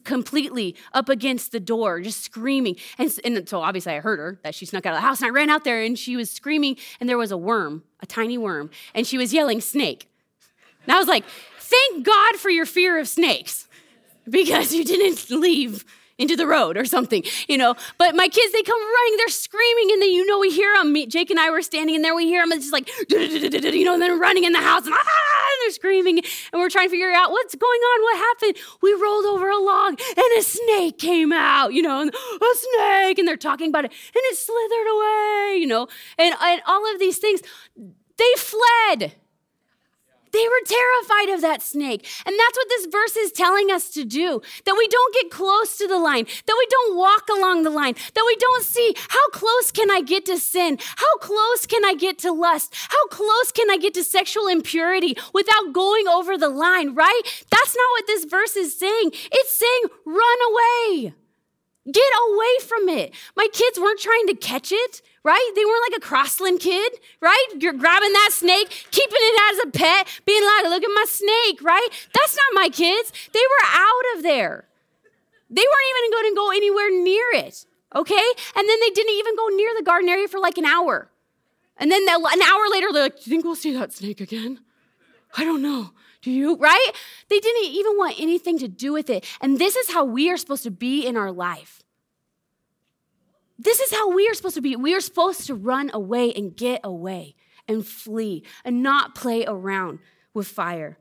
completely 0.04 0.76
up 0.92 1.08
against 1.08 1.52
the 1.52 1.60
door, 1.60 2.02
just 2.02 2.24
screaming. 2.24 2.78
And, 2.98 3.14
and, 3.24 3.48
so 3.48 3.62
obviously 3.62 3.94
I 3.94 4.00
heard 4.00 4.18
her 4.18 4.40
that 4.44 4.56
she 4.56 4.66
snuck 4.66 4.88
out 4.88 4.96
of 4.96 4.98
the 4.98 5.08
house 5.08 5.22
and 5.22 5.28
I 5.28 5.30
ran 5.30 5.52
out 5.52 5.64
there 5.66 5.84
and 5.84 6.00
she 6.00 6.16
was 6.16 6.32
screaming 6.32 6.78
and 7.00 7.08
there 7.08 7.16
was 7.16 7.32
a 7.32 7.38
worm, 7.38 7.84
a 8.00 8.08
tiny 8.08 8.40
worm, 8.40 8.72
and 8.96 9.06
she 9.06 9.20
was 9.20 9.32
yelling, 9.32 9.62
snake. 9.62 10.10
And 10.88 10.94
I 10.96 10.98
was 10.98 11.08
like, 11.08 11.26
thank 11.60 12.04
God 12.04 12.38
for 12.38 12.50
your 12.50 12.66
fear 12.66 12.98
of 12.98 13.08
snakes 13.08 13.68
because 14.28 14.74
you 14.74 14.84
didn't 14.84 15.30
leave 15.30 15.86
into 16.18 16.36
the 16.36 16.48
road 16.48 16.78
or 16.78 16.86
something, 16.86 17.24
you 17.48 17.58
know. 17.58 17.76
But 17.98 18.16
my 18.16 18.28
kids, 18.28 18.54
they 18.54 18.62
come 18.62 18.80
running, 18.80 19.18
they're 19.18 19.30
screaming, 19.30 19.92
and 19.92 20.02
then 20.02 20.10
you 20.10 20.26
know 20.26 20.40
we 20.40 20.52
hear 20.52 20.74
them. 20.76 20.94
Me, 20.94 21.06
Jake 21.06 21.30
and 21.30 21.40
I 21.40 21.50
were 21.50 21.62
standing 21.62 21.96
in 21.96 22.02
there, 22.02 22.16
we 22.16 22.26
hear 22.26 22.42
them, 22.42 22.52
and 22.52 22.60
it's 22.60 22.72
just 22.72 22.74
like, 22.74 22.90
you 23.10 23.86
know, 23.86 23.94
and 23.94 24.02
then 24.02 24.20
running 24.20 24.44
in 24.44 24.54
the 24.54 24.62
house, 24.62 24.86
and, 24.86 24.94
ah, 24.94 24.98
and 24.98 25.58
they're 25.64 25.72
screaming, 25.72 26.20
and 26.20 26.62
we're 26.62 26.70
trying 26.70 26.88
to 26.88 26.92
figure 26.92 27.12
out 27.12 27.32
what's 27.32 27.56
going 27.56 27.80
on, 27.80 28.02
what 28.04 28.18
happened. 28.18 28.58
We 28.82 28.94
rolled 28.94 29.26
over 29.26 29.50
a 29.50 29.58
log, 29.58 30.00
and 30.00 30.40
a 30.40 30.42
snake 30.42 30.98
came 30.98 31.32
out, 31.32 31.74
you 31.74 31.82
know, 31.82 32.02
and 32.02 32.14
a 32.14 32.56
snake, 32.56 33.20
and 33.20 33.28
they're 33.28 33.38
talking 33.38 33.70
about 33.70 33.86
it, 33.86 33.92
and 33.92 34.22
it 34.26 34.38
slithered 34.38 34.88
away, 34.88 35.58
you 35.60 35.68
know, 35.68 35.88
and, 36.18 36.36
and 36.42 36.62
all 36.66 36.94
of 36.94 37.00
these 37.00 37.18
things. 37.18 37.42
They 38.18 38.34
fled. 38.38 39.14
They 40.36 40.50
were 40.50 40.66
terrified 40.66 41.34
of 41.34 41.42
that 41.42 41.62
snake. 41.62 42.06
And 42.26 42.36
that's 42.38 42.58
what 42.58 42.68
this 42.68 42.88
verse 42.88 43.16
is 43.16 43.32
telling 43.32 43.72
us 43.72 43.90
to 43.92 44.04
do 44.04 44.42
that 44.66 44.76
we 44.78 44.86
don't 44.90 45.14
get 45.14 45.32
close 45.32 45.78
to 45.78 45.88
the 45.88 45.98
line, 45.98 46.26
that 46.26 46.56
we 46.60 46.68
don't 46.70 46.98
walk 46.98 47.30
along 47.30 47.64
the 47.64 47.70
line, 47.70 47.94
that 47.94 48.24
we 48.28 48.36
don't 48.36 48.66
see 48.66 48.94
how 49.08 49.30
close 49.30 49.72
can 49.72 49.90
I 49.90 50.02
get 50.02 50.26
to 50.26 50.38
sin? 50.38 50.78
How 50.98 51.18
close 51.20 51.66
can 51.66 51.86
I 51.86 51.94
get 51.94 52.20
to 52.20 52.34
lust? 52.34 52.76
How 52.76 53.08
close 53.08 53.54
can 53.54 53.72
I 53.72 53.78
get 53.78 53.94
to 53.94 54.04
sexual 54.04 54.48
impurity 54.48 55.16
without 55.34 55.72
going 55.72 56.06
over 56.10 56.38
the 56.38 56.50
line, 56.50 56.94
right? 56.96 57.22
That's 57.50 57.74
not 57.74 57.92
what 57.92 58.08
this 58.08 58.26
verse 58.26 58.58
is 58.58 58.78
saying. 58.78 59.12
It's 59.14 59.54
saying 59.54 59.84
run 60.06 60.38
away. 60.52 61.14
Get 61.90 62.12
away 62.28 62.68
from 62.68 62.90
it. 62.90 63.14
My 63.38 63.48
kids 63.54 63.80
weren't 63.80 64.00
trying 64.02 64.28
to 64.28 64.36
catch 64.36 64.74
it, 64.74 65.02
right? 65.26 65.52
They 65.56 65.66
weren't 65.66 65.92
like 65.92 65.98
a 65.98 66.06
Crossland 66.06 66.60
kid, 66.60 66.94
right? 67.20 67.48
You're 67.58 67.74
grabbing 67.74 68.14
that 68.14 68.30
snake, 68.32 68.70
keeping 68.92 69.18
it 69.20 69.42
as 69.52 69.66
a 69.66 69.72
pet, 69.72 70.22
being 70.24 70.46
like, 70.46 70.66
look 70.66 70.84
at 70.84 70.94
my 70.94 71.06
snake, 71.08 71.62
right? 71.64 71.90
That's 72.14 72.38
not 72.38 72.62
my 72.62 72.70
kids. 72.70 73.12
They 73.34 73.40
were 73.40 73.68
out 73.74 74.16
of 74.16 74.24
there. 74.24 74.66
They 75.50 75.64
weren't 75.64 75.90
even 75.98 76.12
going 76.12 76.32
to 76.32 76.36
go 76.36 76.52
anywhere 76.52 76.92
near 76.92 77.26
it, 77.34 77.66
okay? 77.96 78.28
And 78.56 78.70
then 78.70 78.80
they 78.80 78.92
didn't 78.92 79.16
even 79.16 79.36
go 79.36 79.48
near 79.48 79.72
the 79.76 79.84
garden 79.84 80.10
area 80.10 80.28
for 80.28 80.40
like 80.40 80.60
an 80.60 80.66
hour. 80.66 81.10
And 81.78 81.92
then 81.92 82.04
an 82.08 82.42
hour 82.42 82.70
later, 82.72 82.88
they're 82.94 83.04
like, 83.04 83.16
Do 83.16 83.22
you 83.26 83.32
think 83.32 83.46
we'll 83.46 83.56
see 83.56 83.74
that 83.74 83.94
snake 83.94 84.22
again? 84.22 84.60
I 85.36 85.44
don't 85.44 85.62
know. 85.62 85.92
Do 86.22 86.32
you? 86.32 86.56
Right? 86.56 86.92
They 87.30 87.40
didn't 87.40 87.66
even 87.66 87.98
want 87.98 88.16
anything 88.20 88.60
to 88.60 88.68
do 88.68 88.94
with 88.94 89.10
it. 89.10 89.26
And 89.42 89.58
this 89.58 89.76
is 89.76 89.92
how 89.92 90.06
we 90.06 90.30
are 90.30 90.38
supposed 90.38 90.64
to 90.64 90.72
be 90.72 91.06
in 91.06 91.18
our 91.18 91.32
life. 91.32 91.82
This 93.58 93.80
is 93.80 93.92
how 93.92 94.12
we 94.12 94.28
are 94.28 94.34
supposed 94.34 94.56
to 94.56 94.62
be. 94.62 94.76
We 94.76 94.94
are 94.96 95.02
supposed 95.02 95.48
to 95.48 95.56
run 95.56 95.90
away 95.94 96.34
and 96.34 96.56
get 96.56 96.82
away 96.84 97.36
and 97.68 97.86
flee 97.86 98.44
and 98.64 98.84
not 98.84 99.16
play 99.16 99.46
around 99.46 100.00
with 100.34 100.48
fire. 100.48 100.98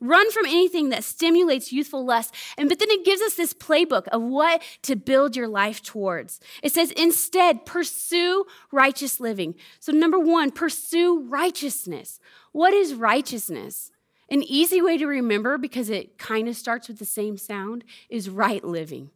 Run 0.00 0.30
from 0.32 0.44
anything 0.44 0.90
that 0.90 1.04
stimulates 1.04 1.72
youthful 1.72 2.04
lust. 2.04 2.34
And 2.58 2.68
but 2.68 2.78
then 2.78 2.90
it 2.90 3.04
gives 3.04 3.22
us 3.22 3.34
this 3.34 3.54
playbook 3.54 4.06
of 4.08 4.22
what 4.22 4.62
to 4.82 4.96
build 4.96 5.36
your 5.36 5.48
life 5.48 5.82
towards. 5.82 6.40
It 6.62 6.72
says, 6.72 6.90
instead, 6.90 7.64
pursue 7.64 8.44
righteous 8.70 9.20
living. 9.20 9.54
So, 9.80 9.92
number 9.92 10.18
one, 10.18 10.50
pursue 10.50 11.20
righteousness. 11.20 12.18
What 12.52 12.74
is 12.74 12.94
righteousness? 12.94 13.92
An 14.28 14.42
easy 14.42 14.82
way 14.82 14.98
to 14.98 15.06
remember, 15.06 15.58
because 15.58 15.88
it 15.90 16.18
kind 16.18 16.48
of 16.48 16.56
starts 16.56 16.88
with 16.88 16.98
the 16.98 17.04
same 17.04 17.36
sound, 17.36 17.84
is 18.08 18.28
right 18.28 18.64
living. 18.64 19.10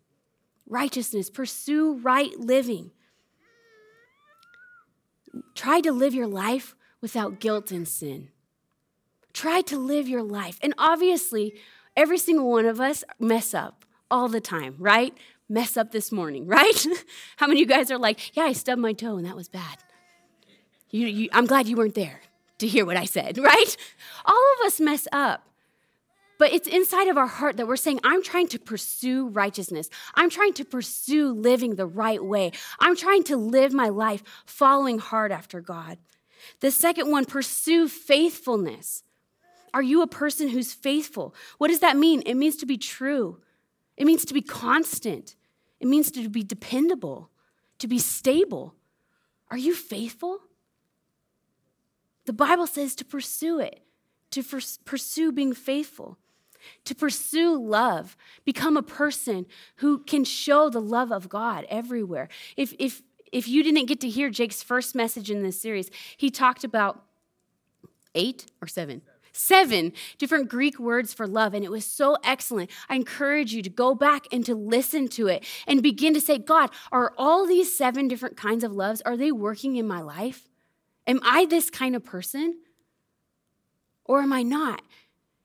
Righteousness, 0.68 1.30
pursue 1.30 1.98
right 1.98 2.38
living. 2.38 2.90
Try 5.54 5.80
to 5.80 5.92
live 5.92 6.14
your 6.14 6.26
life 6.26 6.74
without 7.00 7.40
guilt 7.40 7.70
and 7.70 7.86
sin. 7.86 8.28
Try 9.32 9.60
to 9.62 9.78
live 9.78 10.08
your 10.08 10.22
life. 10.22 10.58
And 10.62 10.74
obviously, 10.78 11.54
every 11.96 12.18
single 12.18 12.50
one 12.50 12.66
of 12.66 12.80
us 12.80 13.04
mess 13.18 13.54
up 13.54 13.84
all 14.10 14.28
the 14.28 14.40
time, 14.40 14.74
right? 14.78 15.16
Mess 15.48 15.76
up 15.76 15.92
this 15.92 16.12
morning, 16.12 16.46
right? 16.46 16.86
How 17.36 17.46
many 17.46 17.62
of 17.62 17.68
you 17.68 17.74
guys 17.74 17.90
are 17.90 17.98
like, 17.98 18.36
yeah, 18.36 18.44
I 18.44 18.52
stubbed 18.52 18.80
my 18.80 18.92
toe 18.92 19.16
and 19.16 19.26
that 19.26 19.36
was 19.36 19.48
bad? 19.48 19.78
You, 20.90 21.06
you, 21.06 21.28
I'm 21.32 21.46
glad 21.46 21.68
you 21.68 21.76
weren't 21.76 21.94
there 21.94 22.20
to 22.58 22.66
hear 22.66 22.84
what 22.84 22.96
I 22.96 23.04
said, 23.04 23.38
right? 23.38 23.76
All 24.24 24.54
of 24.60 24.66
us 24.66 24.80
mess 24.80 25.06
up. 25.12 25.47
But 26.38 26.52
it's 26.52 26.68
inside 26.68 27.08
of 27.08 27.18
our 27.18 27.26
heart 27.26 27.56
that 27.56 27.66
we're 27.66 27.76
saying, 27.76 28.00
I'm 28.04 28.22
trying 28.22 28.46
to 28.48 28.58
pursue 28.58 29.28
righteousness. 29.28 29.90
I'm 30.14 30.30
trying 30.30 30.52
to 30.54 30.64
pursue 30.64 31.32
living 31.32 31.74
the 31.74 31.86
right 31.86 32.22
way. 32.24 32.52
I'm 32.78 32.96
trying 32.96 33.24
to 33.24 33.36
live 33.36 33.72
my 33.72 33.88
life 33.88 34.22
following 34.46 35.00
hard 35.00 35.32
after 35.32 35.60
God. 35.60 35.98
The 36.60 36.70
second 36.70 37.10
one, 37.10 37.24
pursue 37.24 37.88
faithfulness. 37.88 39.02
Are 39.74 39.82
you 39.82 40.00
a 40.02 40.06
person 40.06 40.48
who's 40.48 40.72
faithful? 40.72 41.34
What 41.58 41.68
does 41.68 41.80
that 41.80 41.96
mean? 41.96 42.22
It 42.24 42.34
means 42.34 42.56
to 42.56 42.66
be 42.66 42.78
true, 42.78 43.40
it 43.96 44.06
means 44.06 44.24
to 44.26 44.34
be 44.34 44.40
constant, 44.40 45.34
it 45.80 45.88
means 45.88 46.10
to 46.12 46.28
be 46.28 46.42
dependable, 46.42 47.30
to 47.80 47.88
be 47.88 47.98
stable. 47.98 48.74
Are 49.50 49.58
you 49.58 49.74
faithful? 49.74 50.38
The 52.26 52.32
Bible 52.32 52.66
says 52.66 52.94
to 52.96 53.04
pursue 53.04 53.58
it, 53.58 53.82
to 54.30 54.42
pursue 54.84 55.32
being 55.32 55.54
faithful, 55.54 56.18
to 56.84 56.94
pursue 56.94 57.58
love, 57.58 58.16
become 58.44 58.76
a 58.76 58.82
person 58.82 59.46
who 59.76 59.98
can 59.98 60.24
show 60.24 60.68
the 60.70 60.80
love 60.80 61.12
of 61.12 61.28
God 61.28 61.66
everywhere. 61.68 62.28
If, 62.56 62.74
if, 62.78 63.02
if 63.32 63.48
you 63.48 63.62
didn't 63.62 63.86
get 63.86 64.00
to 64.00 64.08
hear 64.08 64.30
Jake's 64.30 64.62
first 64.62 64.94
message 64.94 65.30
in 65.30 65.42
this 65.42 65.60
series, 65.60 65.90
he 66.16 66.30
talked 66.30 66.64
about 66.64 67.02
eight 68.14 68.46
or 68.60 68.68
seven? 68.68 69.02
Seven 69.32 69.92
different 70.18 70.48
Greek 70.48 70.80
words 70.80 71.14
for 71.14 71.26
love, 71.26 71.54
and 71.54 71.64
it 71.64 71.70
was 71.70 71.84
so 71.84 72.16
excellent. 72.24 72.70
I 72.88 72.96
encourage 72.96 73.52
you 73.52 73.62
to 73.62 73.70
go 73.70 73.94
back 73.94 74.26
and 74.32 74.44
to 74.46 74.54
listen 74.54 75.06
to 75.08 75.28
it 75.28 75.44
and 75.66 75.80
begin 75.80 76.12
to 76.14 76.20
say, 76.20 76.38
God, 76.38 76.70
are 76.90 77.12
all 77.16 77.46
these 77.46 77.76
seven 77.76 78.08
different 78.08 78.36
kinds 78.36 78.64
of 78.64 78.72
loves, 78.72 79.00
are 79.02 79.16
they 79.16 79.30
working 79.30 79.76
in 79.76 79.86
my 79.86 80.00
life? 80.00 80.48
Am 81.06 81.20
I 81.22 81.46
this 81.46 81.70
kind 81.70 81.94
of 81.94 82.04
person? 82.04 82.58
Or 84.04 84.22
am 84.22 84.32
I 84.32 84.42
not? 84.42 84.82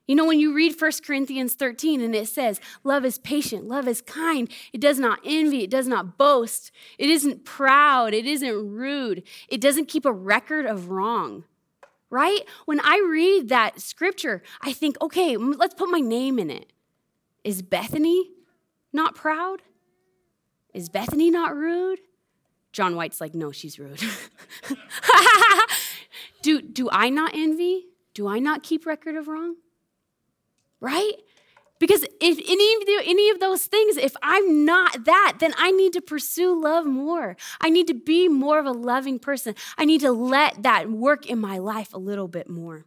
You 0.05 0.15
know, 0.15 0.25
when 0.25 0.39
you 0.39 0.53
read 0.53 0.79
1 0.79 0.91
Corinthians 1.05 1.53
13 1.53 2.01
and 2.01 2.13
it 2.13 2.27
says, 2.27 2.59
love 2.83 3.05
is 3.05 3.17
patient, 3.19 3.67
love 3.67 3.87
is 3.87 4.01
kind, 4.01 4.49
it 4.73 4.81
does 4.81 4.99
not 4.99 5.19
envy, 5.23 5.63
it 5.63 5.69
does 5.69 5.87
not 5.87 6.17
boast, 6.17 6.71
it 6.97 7.09
isn't 7.09 7.45
proud, 7.45 8.13
it 8.13 8.25
isn't 8.25 8.71
rude, 8.71 9.23
it 9.47 9.61
doesn't 9.61 9.87
keep 9.87 10.05
a 10.05 10.11
record 10.11 10.65
of 10.65 10.89
wrong, 10.89 11.45
right? 12.09 12.41
When 12.65 12.81
I 12.81 13.01
read 13.09 13.47
that 13.47 13.79
scripture, 13.79 14.43
I 14.61 14.73
think, 14.73 15.01
okay, 15.01 15.37
let's 15.37 15.73
put 15.73 15.89
my 15.89 16.01
name 16.01 16.37
in 16.37 16.49
it. 16.49 16.73
Is 17.45 17.61
Bethany 17.61 18.29
not 18.91 19.15
proud? 19.15 19.61
Is 20.73 20.89
Bethany 20.89 21.31
not 21.31 21.55
rude? 21.55 21.99
John 22.73 22.97
White's 22.97 23.21
like, 23.21 23.35
no, 23.35 23.51
she's 23.51 23.79
rude. 23.79 24.01
do, 26.41 26.61
do 26.61 26.89
I 26.91 27.09
not 27.09 27.31
envy? 27.33 27.85
Do 28.13 28.27
I 28.27 28.39
not 28.39 28.63
keep 28.63 28.85
record 28.85 29.15
of 29.15 29.27
wrong? 29.27 29.55
Right? 30.83 31.13
Because 31.79 32.03
if 32.03 32.37
any 32.37 32.73
of, 32.75 32.85
the, 32.85 33.09
any 33.09 33.29
of 33.29 33.39
those 33.39 33.65
things, 33.65 33.95
if 33.95 34.15
I'm 34.21 34.65
not 34.65 35.05
that, 35.05 35.37
then 35.39 35.53
I 35.57 35.71
need 35.71 35.93
to 35.93 36.01
pursue 36.01 36.61
love 36.61 36.85
more. 36.85 37.37
I 37.61 37.69
need 37.69 37.87
to 37.87 37.93
be 37.93 38.27
more 38.27 38.59
of 38.59 38.65
a 38.65 38.71
loving 38.71 39.17
person. 39.17 39.55
I 39.77 39.85
need 39.85 40.01
to 40.01 40.11
let 40.11 40.63
that 40.63 40.91
work 40.91 41.25
in 41.25 41.39
my 41.39 41.57
life 41.57 41.93
a 41.93 41.97
little 41.97 42.27
bit 42.27 42.49
more. 42.49 42.85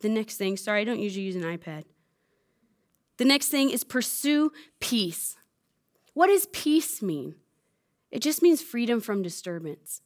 The 0.00 0.10
next 0.10 0.36
thing, 0.36 0.58
sorry, 0.58 0.82
I 0.82 0.84
don't 0.84 1.00
usually 1.00 1.24
use 1.24 1.36
an 1.36 1.42
iPad. 1.42 1.84
The 3.16 3.24
next 3.24 3.48
thing 3.48 3.70
is 3.70 3.82
pursue 3.82 4.52
peace. 4.78 5.36
What 6.12 6.26
does 6.26 6.46
peace 6.52 7.00
mean? 7.00 7.36
It 8.10 8.20
just 8.20 8.42
means 8.42 8.60
freedom 8.60 9.00
from 9.00 9.22
disturbance. 9.22 10.02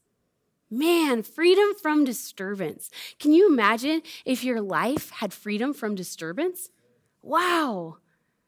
Man, 0.70 1.22
freedom 1.22 1.74
from 1.81 2.04
disturbance. 2.04 2.90
Can 3.18 3.33
you 3.33 3.48
imagine 3.48 4.02
if 4.24 4.44
your 4.44 4.61
life 4.61 5.11
had 5.11 5.33
freedom 5.33 5.72
from 5.72 5.94
disturbance? 5.94 6.70
Wow, 7.22 7.98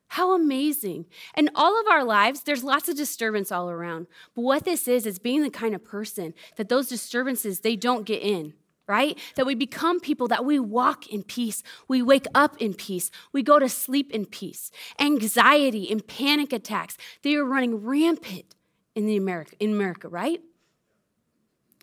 how 0.08 0.34
amazing. 0.34 1.06
And 1.34 1.50
all 1.54 1.80
of 1.80 1.86
our 1.86 2.04
lives, 2.04 2.42
there's 2.42 2.64
lots 2.64 2.88
of 2.88 2.96
disturbance 2.96 3.50
all 3.50 3.70
around. 3.70 4.06
But 4.34 4.42
what 4.42 4.64
this 4.64 4.86
is, 4.86 5.06
is 5.06 5.18
being 5.18 5.42
the 5.42 5.50
kind 5.50 5.74
of 5.74 5.84
person 5.84 6.34
that 6.56 6.68
those 6.68 6.88
disturbances, 6.88 7.60
they 7.60 7.76
don't 7.76 8.04
get 8.04 8.22
in 8.22 8.54
right? 8.90 9.16
That 9.36 9.46
we 9.46 9.54
become 9.54 10.00
people 10.00 10.26
that 10.28 10.44
we 10.44 10.58
walk 10.58 11.06
in 11.06 11.22
peace. 11.22 11.62
We 11.86 12.02
wake 12.02 12.26
up 12.34 12.56
in 12.60 12.74
peace. 12.74 13.12
We 13.32 13.44
go 13.44 13.60
to 13.60 13.68
sleep 13.68 14.10
in 14.10 14.26
peace. 14.26 14.72
Anxiety 14.98 15.88
and 15.92 16.04
panic 16.04 16.52
attacks, 16.52 16.98
they 17.22 17.36
are 17.36 17.44
running 17.44 17.84
rampant 17.84 18.56
in, 18.96 19.06
the 19.06 19.16
America, 19.16 19.54
in 19.60 19.70
America, 19.70 20.08
right? 20.08 20.40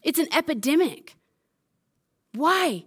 It's 0.08 0.20
an 0.20 0.34
epidemic. 0.34 1.17
Why? 2.34 2.86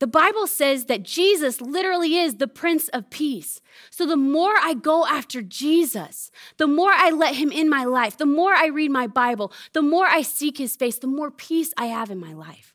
The 0.00 0.08
Bible 0.08 0.48
says 0.48 0.86
that 0.86 1.04
Jesus 1.04 1.60
literally 1.60 2.16
is 2.16 2.34
the 2.34 2.48
Prince 2.48 2.88
of 2.88 3.10
Peace. 3.10 3.60
So 3.90 4.04
the 4.04 4.16
more 4.16 4.54
I 4.60 4.74
go 4.74 5.06
after 5.06 5.40
Jesus, 5.40 6.32
the 6.56 6.66
more 6.66 6.90
I 6.92 7.10
let 7.10 7.36
him 7.36 7.52
in 7.52 7.70
my 7.70 7.84
life, 7.84 8.16
the 8.16 8.26
more 8.26 8.54
I 8.54 8.66
read 8.66 8.90
my 8.90 9.06
Bible, 9.06 9.52
the 9.72 9.82
more 9.82 10.06
I 10.06 10.22
seek 10.22 10.58
his 10.58 10.74
face, 10.74 10.98
the 10.98 11.06
more 11.06 11.30
peace 11.30 11.72
I 11.78 11.86
have 11.86 12.10
in 12.10 12.18
my 12.18 12.32
life. 12.32 12.74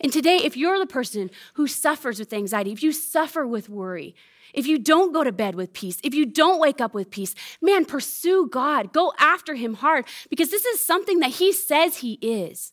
And 0.00 0.12
today, 0.12 0.36
if 0.44 0.56
you're 0.56 0.78
the 0.78 0.86
person 0.86 1.32
who 1.54 1.66
suffers 1.66 2.20
with 2.20 2.32
anxiety, 2.32 2.70
if 2.70 2.84
you 2.84 2.92
suffer 2.92 3.44
with 3.44 3.68
worry, 3.68 4.14
if 4.54 4.68
you 4.68 4.78
don't 4.78 5.12
go 5.12 5.24
to 5.24 5.32
bed 5.32 5.56
with 5.56 5.72
peace, 5.72 5.98
if 6.04 6.14
you 6.14 6.24
don't 6.24 6.60
wake 6.60 6.80
up 6.80 6.94
with 6.94 7.10
peace, 7.10 7.34
man, 7.60 7.84
pursue 7.84 8.48
God. 8.48 8.92
Go 8.92 9.12
after 9.18 9.56
him 9.56 9.74
hard 9.74 10.04
because 10.30 10.50
this 10.50 10.64
is 10.64 10.80
something 10.80 11.18
that 11.18 11.32
he 11.32 11.52
says 11.52 11.96
he 11.96 12.12
is. 12.22 12.72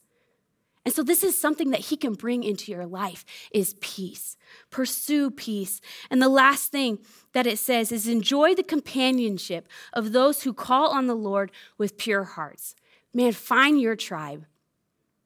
And 0.86 0.94
so 0.94 1.02
this 1.02 1.24
is 1.24 1.38
something 1.38 1.70
that 1.70 1.80
he 1.80 1.98
can 1.98 2.14
bring 2.14 2.44
into 2.44 2.72
your 2.72 2.86
life 2.86 3.24
is 3.52 3.76
peace. 3.80 4.36
Pursue 4.70 5.32
peace. 5.32 5.80
And 6.10 6.22
the 6.22 6.30
last 6.30 6.72
thing 6.72 7.00
that 7.32 7.48
it 7.48 7.58
says 7.58 7.92
is 7.92 8.08
enjoy 8.08 8.54
the 8.54 8.64
companionship 8.64 9.68
of 9.94 10.12
those 10.12 10.44
who 10.44 10.54
call 10.54 10.90
on 10.90 11.08
the 11.08 11.16
Lord 11.16 11.52
with 11.78 11.98
pure 11.98 12.24
hearts. 12.24 12.76
Man, 13.14 13.32
find 13.32 13.80
your 13.80 13.96
tribe. 13.96 14.46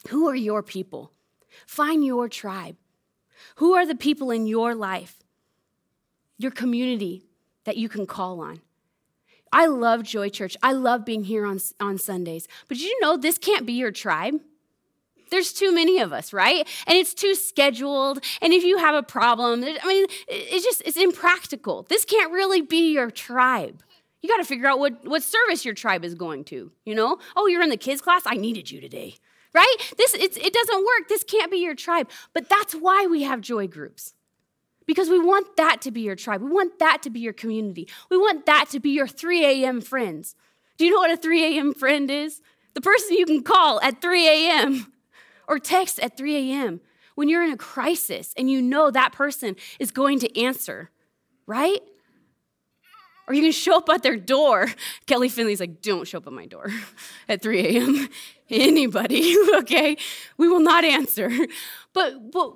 Who 0.10 0.28
are 0.28 0.36
your 0.36 0.62
people? 0.62 1.12
Find 1.66 2.06
your 2.06 2.30
tribe. 2.30 2.76
Who 3.56 3.74
are 3.74 3.86
the 3.86 3.96
people 3.96 4.30
in 4.30 4.46
your 4.46 4.76
life, 4.76 5.18
your 6.38 6.52
community 6.52 7.24
that 7.64 7.78
you 7.78 7.90
can 7.90 8.06
call 8.06 8.42
on? 8.42 8.62
I 9.52 9.66
love 9.66 10.04
Joy 10.04 10.30
Church. 10.30 10.56
I 10.62 10.74
love 10.74 11.06
being 11.06 11.24
here 11.24 11.46
on, 11.46 11.60
on 11.80 11.98
Sundays. 11.98 12.48
But 12.68 12.78
you 12.78 13.00
know 13.02 13.18
this 13.18 13.38
can't 13.38 13.66
be 13.66 13.74
your 13.74 13.92
tribe? 13.92 14.40
There's 15.30 15.54
too 15.54 15.74
many 15.74 16.00
of 16.00 16.14
us, 16.14 16.34
right? 16.34 16.68
And 16.86 16.98
it's 16.98 17.14
too 17.14 17.36
scheduled. 17.36 18.24
And 18.42 18.54
if 18.54 18.64
you 18.64 18.78
have 18.78 18.96
a 18.96 19.04
problem, 19.04 19.64
I 19.64 19.88
mean, 19.88 20.06
it's 20.28 20.66
just, 20.66 20.82
it's 20.86 20.98
impractical. 20.98 21.84
This 21.84 22.06
can't 22.06 22.32
really 22.32 22.62
be 22.62 22.92
your 22.94 23.12
tribe. 23.12 23.84
You 24.22 24.30
got 24.30 24.38
to 24.38 24.46
figure 24.46 24.68
out 24.68 24.80
what, 24.80 25.08
what 25.08 25.24
service 25.24 25.64
your 25.64 25.74
tribe 25.74 26.04
is 26.04 26.16
going 26.16 26.44
to, 26.46 26.72
you 26.86 26.96
know? 26.96 27.20
Oh, 27.36 27.48
you're 27.48 27.62
in 27.62 27.70
the 27.70 27.78
kids' 27.78 28.02
class? 28.02 28.24
I 28.26 28.36
needed 28.36 28.72
you 28.72 28.82
today 28.82 29.16
right? 29.54 29.76
This 29.98 30.14
it 30.14 30.54
doesn't 30.54 30.86
work. 30.86 31.10
This 31.10 31.24
can't 31.24 31.52
be 31.52 31.58
your 31.58 31.74
tribe. 31.76 32.10
But 32.34 32.48
that's 32.48 32.74
why 32.74 33.08
we 33.10 33.24
have 33.24 33.42
joy 33.42 33.68
groups. 33.68 34.14
Because 34.86 35.10
we 35.10 35.20
want 35.20 35.58
that 35.58 35.82
to 35.82 35.92
be 35.92 36.02
your 36.02 36.16
tribe. 36.16 36.42
We 36.42 36.50
want 36.50 36.80
that 36.80 37.02
to 37.04 37.10
be 37.10 37.20
your 37.20 37.34
community. 37.34 37.90
We 38.10 38.18
want 38.18 38.46
that 38.46 38.70
to 38.70 38.80
be 38.80 38.92
your 38.92 39.08
3 39.08 39.46
a.m. 39.46 39.82
friends. 39.82 40.36
Do 40.78 40.86
you 40.86 40.92
know 40.92 41.00
what 41.00 41.12
a 41.12 41.18
3 41.18 41.58
a.m. 41.58 41.74
friend 41.74 42.10
is? 42.10 42.42
The 42.74 42.82
person 42.82 43.18
you 43.18 43.26
can 43.26 43.44
call 43.44 43.82
at 43.82 44.02
3 44.02 44.28
a.m. 44.28 44.94
or 45.48 45.60
text 45.60 46.00
at 46.00 46.18
3 46.18 46.52
a.m. 46.52 46.82
when 47.16 47.30
you're 47.30 47.44
in 47.44 47.52
a 47.52 47.58
crisis 47.58 48.34
and 48.38 48.50
you 48.50 48.62
know 48.62 48.92
that 48.92 49.12
person 49.12 49.56
is 49.80 49.92
going 49.92 50.20
to 50.20 50.42
answer, 50.42 50.90
right? 51.46 51.82
Or 53.28 53.34
you 53.34 53.42
can 53.42 53.52
show 53.52 53.78
up 53.78 53.90
at 53.90 54.04
their 54.04 54.16
door. 54.16 54.68
Kelly 55.06 55.30
Finley's 55.30 55.60
like, 55.60 55.82
don't 55.82 56.08
show 56.08 56.20
up 56.20 56.28
at 56.28 56.34
my 56.34 56.46
door 56.46 56.70
at 57.30 57.42
3 57.42 57.60
a.m. 57.60 58.10
Anybody, 58.50 59.36
okay? 59.56 59.98
We 60.38 60.48
will 60.48 60.62
not 60.62 60.86
answer. 60.86 61.30
But, 61.94 62.32
but 62.32 62.54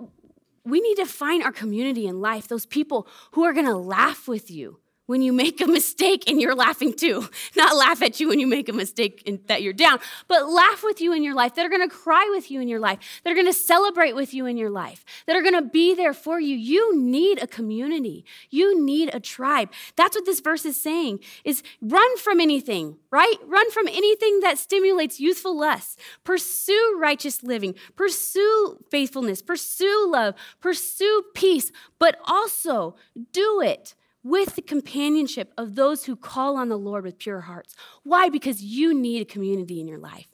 we 0.63 0.80
need 0.80 0.95
to 0.95 1.06
find 1.06 1.43
our 1.43 1.51
community 1.51 2.08
in 2.08 2.21
life, 2.21 2.47
those 2.47 2.65
people 2.65 3.08
who 3.32 3.43
are 3.43 3.54
to 3.65 3.75
laugh 3.75 4.27
with 4.27 4.49
you 4.49 4.80
when 5.06 5.22
you 5.22 5.34
make 5.34 5.60
a 5.62 5.68
mistake 5.68 6.30
and 6.30 6.40
you're 6.40 6.56
laughing 6.56 6.94
too. 6.94 7.28
Not 7.56 7.76
laugh 7.76 8.02
at 8.02 8.20
you 8.20 8.30
when 8.30 8.40
you 8.40 8.48
make 8.48 8.70
a 8.70 8.74
mistake 8.74 9.24
and 9.26 9.40
that 9.48 9.62
you're 9.62 9.74
down, 9.74 10.00
but 10.28 10.50
laugh 10.50 10.84
with 10.84 11.02
you 11.02 11.14
in 11.14 11.24
your 11.24 11.36
life, 11.36 11.56
that 11.56 11.66
are 11.66 11.70
gonna 11.70 11.90
cry 11.90 12.30
with 12.32 12.50
you 12.50 12.62
in 12.62 12.68
your 12.68 12.80
life, 12.80 13.00
that 13.24 13.32
are 13.32 13.36
gonna 13.36 13.54
celebrate 13.54 14.16
with 14.16 14.34
you 14.34 14.46
in 14.46 14.58
your 14.58 14.70
life, 14.70 15.04
that 15.26 15.36
are 15.36 15.42
gonna 15.42 15.62
be 15.62 15.94
there 15.94 16.14
for 16.14 16.40
you. 16.40 16.56
You 16.56 16.98
need 16.98 17.42
a 17.42 17.48
community. 17.48 18.26
You 18.50 18.82
need 18.82 19.14
a 19.14 19.20
tribe. 19.20 19.72
That's 19.96 20.16
what 20.16 20.26
this 20.26 20.40
verse 20.40 20.66
is 20.66 20.82
saying 20.82 21.20
is 21.44 21.64
run 21.82 22.18
from 22.18 22.40
anything, 22.40 22.98
right? 23.12 23.36
Run 23.46 23.70
from 23.72 23.88
anything 23.88 24.40
that 24.42 24.58
stimulates 24.58 25.20
youthful 25.20 25.58
lust. 25.58 26.00
Pursue 26.24 26.98
righteous 27.00 27.44
living, 27.44 27.76
pursue 27.96 28.78
faithfulness, 28.90 29.42
pursue 29.42 30.10
love, 30.12 30.36
pursue 30.60 31.24
peace, 31.34 31.72
but 32.00 32.18
also 32.26 32.96
do 33.34 33.62
it 33.62 33.96
with 34.24 34.56
the 34.56 34.62
companionship 34.62 35.54
of 35.58 35.76
those 35.76 36.06
who 36.06 36.16
call 36.16 36.58
on 36.58 36.70
the 36.70 36.78
Lord 36.78 37.04
with 37.04 37.18
pure 37.18 37.42
hearts. 37.42 37.76
Why? 38.04 38.30
Because 38.30 38.62
you 38.62 38.94
need 38.94 39.22
a 39.22 39.26
community 39.26 39.80
in 39.80 39.88
your 39.88 39.98
life. 39.98 40.28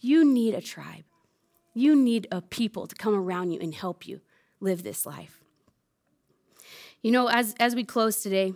You 0.00 0.24
need 0.24 0.54
a 0.54 0.60
tribe. 0.60 1.04
You 1.74 1.94
need 1.94 2.26
a 2.32 2.40
people 2.40 2.86
to 2.86 2.94
come 2.94 3.14
around 3.14 3.52
you 3.52 3.60
and 3.60 3.74
help 3.74 4.06
you 4.06 4.20
live 4.60 4.82
this 4.82 5.04
life. 5.04 5.42
You 7.02 7.12
know, 7.12 7.28
as, 7.28 7.54
as 7.60 7.74
we 7.74 7.84
close 7.84 8.22
today, 8.22 8.54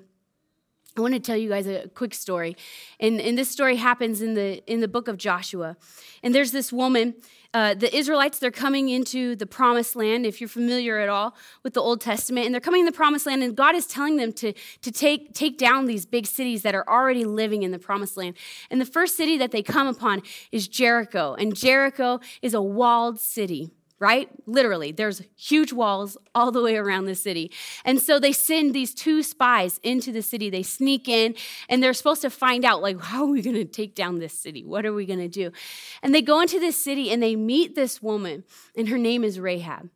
I 0.97 1.01
want 1.01 1.15
to 1.15 1.21
tell 1.21 1.37
you 1.37 1.49
guys 1.49 1.67
a 1.67 1.89
quick 1.95 2.13
story. 2.13 2.57
And, 3.01 3.19
and 3.21 3.39
this 3.39 3.49
story 3.49 3.77
happens 3.77 4.21
in 4.21 4.35
the, 4.35 4.63
in 4.71 4.81
the 4.81 4.89
book 4.89 5.09
of 5.09 5.17
Joshua. 5.17 5.77
And 6.23 6.35
there's 6.35 6.53
this 6.53 6.71
woman, 6.71 7.15
uh, 7.55 7.73
the 7.75 7.95
Israelites, 7.97 8.39
they're 8.39 8.51
coming 8.51 8.91
into 8.91 9.35
the 9.35 9.47
promised 9.47 9.97
land, 9.97 10.27
if 10.27 10.39
you're 10.39 10.49
familiar 10.49 10.99
at 10.99 11.09
all 11.09 11.35
with 11.63 11.73
the 11.73 11.81
Old 11.81 12.03
Testament. 12.03 12.45
And 12.45 12.55
they're 12.55 12.61
coming 12.61 12.81
in 12.81 12.87
the 12.87 12.93
promised 12.93 13.25
land, 13.25 13.43
and 13.43 13.57
God 13.57 13.75
is 13.75 13.87
telling 13.87 14.17
them 14.17 14.35
to, 14.35 14.53
to 14.83 14.93
take, 14.93 15.33
take 15.33 15.57
down 15.57 15.87
these 15.87 16.05
big 16.05 16.27
cities 16.27 16.61
that 16.63 16.75
are 16.75 16.87
already 16.87 17.25
living 17.25 17.63
in 17.63 17.71
the 17.71 17.79
promised 17.79 18.19
land. 18.19 18.37
And 18.71 18.79
the 18.79 18.87
first 18.87 19.17
city 19.17 19.39
that 19.39 19.51
they 19.51 19.63
come 19.63 19.87
upon 19.87 20.23
is 20.51 20.69
Jericho. 20.69 21.35
And 21.35 21.57
Jericho 21.57 22.21
is 22.43 22.53
a 22.53 22.61
walled 22.61 23.19
city 23.19 23.71
right? 24.03 24.29
Literally, 24.47 24.91
there's 24.91 25.23
huge 25.37 25.73
walls 25.73 26.19
all 26.35 26.51
the 26.51 26.61
way 26.61 26.77
around 26.77 27.05
the 27.05 27.15
city. 27.15 27.53
And 27.85 28.01
so 28.01 28.19
they 28.19 28.33
send 28.33 28.75
these 28.75 28.93
two 28.93 29.23
spies 29.23 29.79
into 29.85 30.11
the 30.11 30.23
city. 30.23 30.51
They 30.51 30.65
sneak 30.65 31.09
in 31.09 31.37
and 31.69 31.81
they're 31.81 31.95
supposed 31.95 32.23
to 32.23 32.31
find 32.31 32.65
out, 32.65 32.83
like, 32.83 33.01
how 33.01 33.23
are 33.23 33.31
we 33.31 33.43
going 33.43 33.55
to 33.55 33.65
take 33.65 33.95
down 33.95 34.19
this 34.19 34.37
city? 34.37 34.65
What 34.65 34.85
are 34.85 34.93
we 34.93 35.07
going 35.07 35.21
to 35.21 35.29
do? 35.29 35.53
And 36.03 36.13
they 36.13 36.21
go 36.21 36.41
into 36.41 36.59
this 36.59 36.83
city 36.83 37.13
and 37.13 37.23
they 37.23 37.37
meet 37.37 37.77
this 37.77 38.03
woman, 38.03 38.43
and 38.77 38.89
her 38.89 38.99
name 38.99 39.23
is 39.23 39.39
Rahab. 39.39 39.89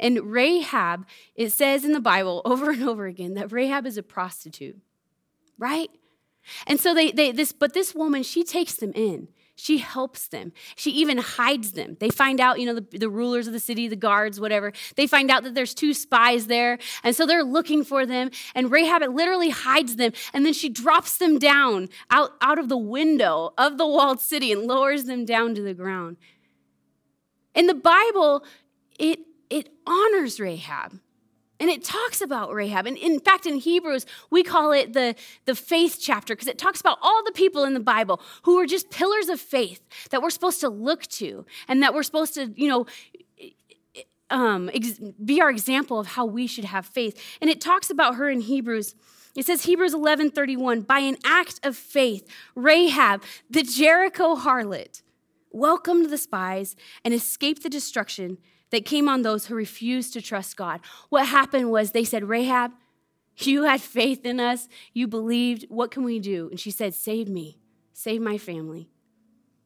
And 0.00 0.32
Rahab, 0.32 1.06
it 1.36 1.52
says 1.52 1.84
in 1.84 1.92
the 1.92 2.00
Bible 2.00 2.42
over 2.44 2.70
and 2.72 2.82
over 2.82 3.06
again 3.06 3.34
that 3.34 3.52
Rahab 3.52 3.86
is 3.86 3.96
a 3.96 4.02
prostitute, 4.02 4.76
right? 5.56 5.90
And 6.66 6.80
so 6.80 6.94
they, 6.94 7.12
they 7.12 7.30
this, 7.30 7.52
but 7.52 7.74
this 7.74 7.94
woman, 7.94 8.24
she 8.24 8.42
takes 8.42 8.74
them 8.74 8.90
in. 8.96 9.28
She 9.58 9.78
helps 9.78 10.28
them. 10.28 10.52
She 10.76 10.90
even 10.90 11.16
hides 11.16 11.72
them. 11.72 11.96
They 11.98 12.10
find 12.10 12.40
out, 12.40 12.60
you 12.60 12.66
know, 12.66 12.74
the, 12.74 12.98
the, 12.98 13.08
rulers 13.08 13.46
of 13.46 13.54
the 13.54 13.58
city, 13.58 13.88
the 13.88 13.96
guards, 13.96 14.38
whatever, 14.38 14.70
they 14.96 15.06
find 15.06 15.30
out 15.30 15.44
that 15.44 15.54
there's 15.54 15.72
two 15.72 15.94
spies 15.94 16.46
there. 16.46 16.78
And 17.02 17.16
so 17.16 17.24
they're 17.24 17.42
looking 17.42 17.82
for 17.82 18.04
them. 18.04 18.30
And 18.54 18.70
Rahab 18.70 19.02
literally 19.02 19.48
hides 19.48 19.96
them. 19.96 20.12
And 20.34 20.44
then 20.44 20.52
she 20.52 20.68
drops 20.68 21.16
them 21.16 21.38
down 21.38 21.88
out, 22.10 22.32
out 22.42 22.58
of 22.58 22.68
the 22.68 22.76
window 22.76 23.54
of 23.56 23.78
the 23.78 23.86
walled 23.86 24.20
city 24.20 24.52
and 24.52 24.64
lowers 24.64 25.04
them 25.04 25.24
down 25.24 25.54
to 25.54 25.62
the 25.62 25.74
ground. 25.74 26.18
In 27.54 27.66
the 27.66 27.74
Bible, 27.74 28.44
it, 28.98 29.20
it 29.48 29.70
honors 29.86 30.38
Rahab. 30.38 31.00
And 31.58 31.70
it 31.70 31.82
talks 31.84 32.20
about 32.20 32.52
Rahab. 32.52 32.86
And 32.86 32.98
in 32.98 33.18
fact, 33.20 33.46
in 33.46 33.56
Hebrews, 33.56 34.04
we 34.30 34.42
call 34.42 34.72
it 34.72 34.92
the, 34.92 35.14
the 35.46 35.54
faith 35.54 35.98
chapter 36.00 36.34
because 36.34 36.48
it 36.48 36.58
talks 36.58 36.80
about 36.80 36.98
all 37.00 37.24
the 37.24 37.32
people 37.32 37.64
in 37.64 37.74
the 37.74 37.80
Bible 37.80 38.20
who 38.42 38.56
were 38.56 38.66
just 38.66 38.90
pillars 38.90 39.28
of 39.28 39.40
faith 39.40 39.80
that 40.10 40.20
we're 40.20 40.30
supposed 40.30 40.60
to 40.60 40.68
look 40.68 41.04
to 41.04 41.46
and 41.66 41.82
that 41.82 41.94
we're 41.94 42.02
supposed 42.02 42.34
to, 42.34 42.52
you 42.56 42.68
know, 42.68 42.86
um, 44.30 44.70
ex- 44.74 45.00
be 45.24 45.40
our 45.40 45.50
example 45.50 45.98
of 45.98 46.08
how 46.08 46.26
we 46.26 46.46
should 46.46 46.64
have 46.64 46.86
faith. 46.86 47.20
And 47.40 47.48
it 47.48 47.60
talks 47.60 47.90
about 47.90 48.16
her 48.16 48.28
in 48.28 48.40
Hebrews. 48.40 48.94
It 49.36 49.46
says 49.46 49.64
Hebrews 49.64 49.94
11 49.94 50.30
31, 50.30 50.82
by 50.82 51.00
an 51.00 51.16
act 51.24 51.64
of 51.64 51.76
faith, 51.76 52.26
Rahab, 52.54 53.22
the 53.50 53.62
Jericho 53.62 54.34
harlot, 54.34 55.02
welcomed 55.50 56.10
the 56.10 56.18
spies 56.18 56.74
and 57.04 57.14
escaped 57.14 57.62
the 57.62 57.70
destruction 57.70 58.38
that 58.70 58.84
came 58.84 59.08
on 59.08 59.22
those 59.22 59.46
who 59.46 59.54
refused 59.54 60.12
to 60.14 60.22
trust 60.22 60.56
God. 60.56 60.80
What 61.08 61.26
happened 61.26 61.70
was 61.70 61.92
they 61.92 62.04
said, 62.04 62.28
Rahab, 62.28 62.72
you 63.36 63.64
had 63.64 63.80
faith 63.80 64.24
in 64.24 64.40
us. 64.40 64.68
You 64.92 65.06
believed. 65.06 65.66
What 65.68 65.90
can 65.90 66.04
we 66.04 66.18
do? 66.18 66.48
And 66.50 66.58
she 66.58 66.70
said, 66.70 66.94
Save 66.94 67.28
me, 67.28 67.58
save 67.92 68.20
my 68.20 68.38
family. 68.38 68.88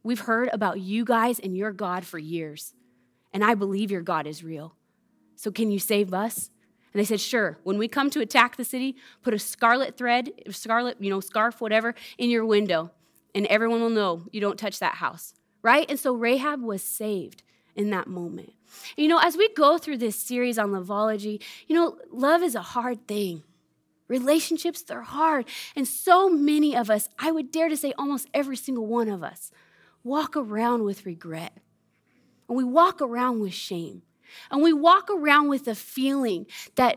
We've 0.03 0.21
heard 0.21 0.49
about 0.53 0.81
you 0.81 1.05
guys 1.05 1.39
and 1.39 1.57
your 1.57 1.73
God 1.73 2.05
for 2.05 2.19
years, 2.19 2.75
and 3.33 3.45
I 3.45 3.55
believe 3.55 3.91
your 3.91 4.01
God 4.01 4.27
is 4.27 4.43
real. 4.43 4.75
So 5.37 5.51
can 5.51 5.71
you 5.71 5.79
save 5.79 6.13
us? 6.13 6.51
And 6.93 7.01
they 7.01 7.05
said, 7.05 7.21
Sure. 7.21 7.59
When 7.63 7.79
we 7.79 7.87
come 7.87 8.11
to 8.11 8.21
attack 8.21 8.57
the 8.57 8.65
city, 8.65 8.97
put 9.23 9.35
a 9.35 9.39
scarlet 9.39 9.97
thread, 9.97 10.31
scarlet, 10.51 10.97
you 11.01 11.11
know, 11.11 11.21
scarf, 11.21 11.61
whatever, 11.61 11.95
in 12.19 12.31
your 12.31 12.45
window, 12.45 12.91
and 13.35 13.47
everyone 13.47 13.81
will 13.81 13.91
know 13.91 14.25
you 14.33 14.41
don't 14.41 14.59
touch 14.59 14.81
that 14.81 14.97
house. 14.97 15.35
Right? 15.63 15.89
And 15.89 16.01
so 16.01 16.15
Rahab 16.15 16.63
was 16.63 16.83
saved 16.83 17.43
in 17.77 17.91
that 17.91 18.07
moment. 18.07 18.55
You 18.96 19.09
know, 19.09 19.18
as 19.18 19.37
we 19.37 19.52
go 19.54 19.78
through 19.78 19.98
this 19.98 20.16
series 20.16 20.59
on 20.59 20.72
loveology, 20.72 21.40
you 21.66 21.74
know, 21.74 21.96
love 22.11 22.42
is 22.42 22.54
a 22.54 22.62
hard 22.62 23.06
thing. 23.06 23.42
Relationships, 24.09 24.83
they're 24.83 25.02
hard. 25.02 25.46
And 25.76 25.87
so 25.87 26.28
many 26.28 26.76
of 26.76 26.90
us, 26.90 27.09
I 27.18 27.30
would 27.30 27.52
dare 27.52 27.68
to 27.68 27.76
say 27.76 27.92
almost 27.96 28.28
every 28.35 28.56
single 28.56 28.87
one 28.87 29.09
of 29.09 29.22
us, 29.22 29.52
walk 30.02 30.37
around 30.37 30.83
with 30.83 31.06
regret. 31.06 31.52
And 32.48 32.56
we 32.56 32.64
walk 32.64 33.00
around 33.00 33.40
with 33.40 33.54
shame. 33.54 34.02
And 34.50 34.62
we 34.62 34.72
walk 34.72 35.09
around 35.11 35.48
with 35.48 35.68
a 35.68 35.74
feeling 35.74 36.46
that 36.74 36.96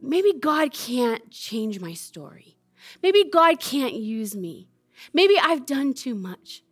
maybe 0.00 0.32
God 0.32 0.72
can't 0.72 1.28
change 1.30 1.80
my 1.80 1.94
story. 1.94 2.56
Maybe 3.02 3.24
God 3.24 3.60
can't 3.60 3.94
use 3.94 4.36
me. 4.36 4.68
Maybe 5.12 5.36
I've 5.40 5.66
done 5.66 5.92
too 5.92 6.14
much. 6.14 6.62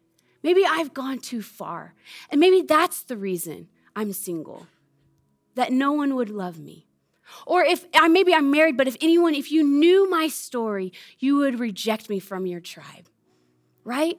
Maybe 0.42 0.64
I've 0.64 0.94
gone 0.94 1.18
too 1.18 1.42
far. 1.42 1.94
And 2.30 2.40
maybe 2.40 2.62
that's 2.62 3.02
the 3.02 3.16
reason 3.16 3.68
I'm 3.96 4.12
single, 4.12 4.66
that 5.54 5.72
no 5.72 5.92
one 5.92 6.14
would 6.16 6.30
love 6.30 6.58
me. 6.58 6.86
Or 7.46 7.62
if 7.62 7.86
I 7.94 8.08
maybe 8.08 8.34
I'm 8.34 8.50
married, 8.50 8.76
but 8.76 8.88
if 8.88 8.96
anyone, 9.00 9.34
if 9.34 9.50
you 9.50 9.62
knew 9.62 10.08
my 10.08 10.28
story, 10.28 10.92
you 11.18 11.36
would 11.36 11.58
reject 11.58 12.10
me 12.10 12.20
from 12.20 12.46
your 12.46 12.60
tribe, 12.60 13.08
right? 13.84 14.18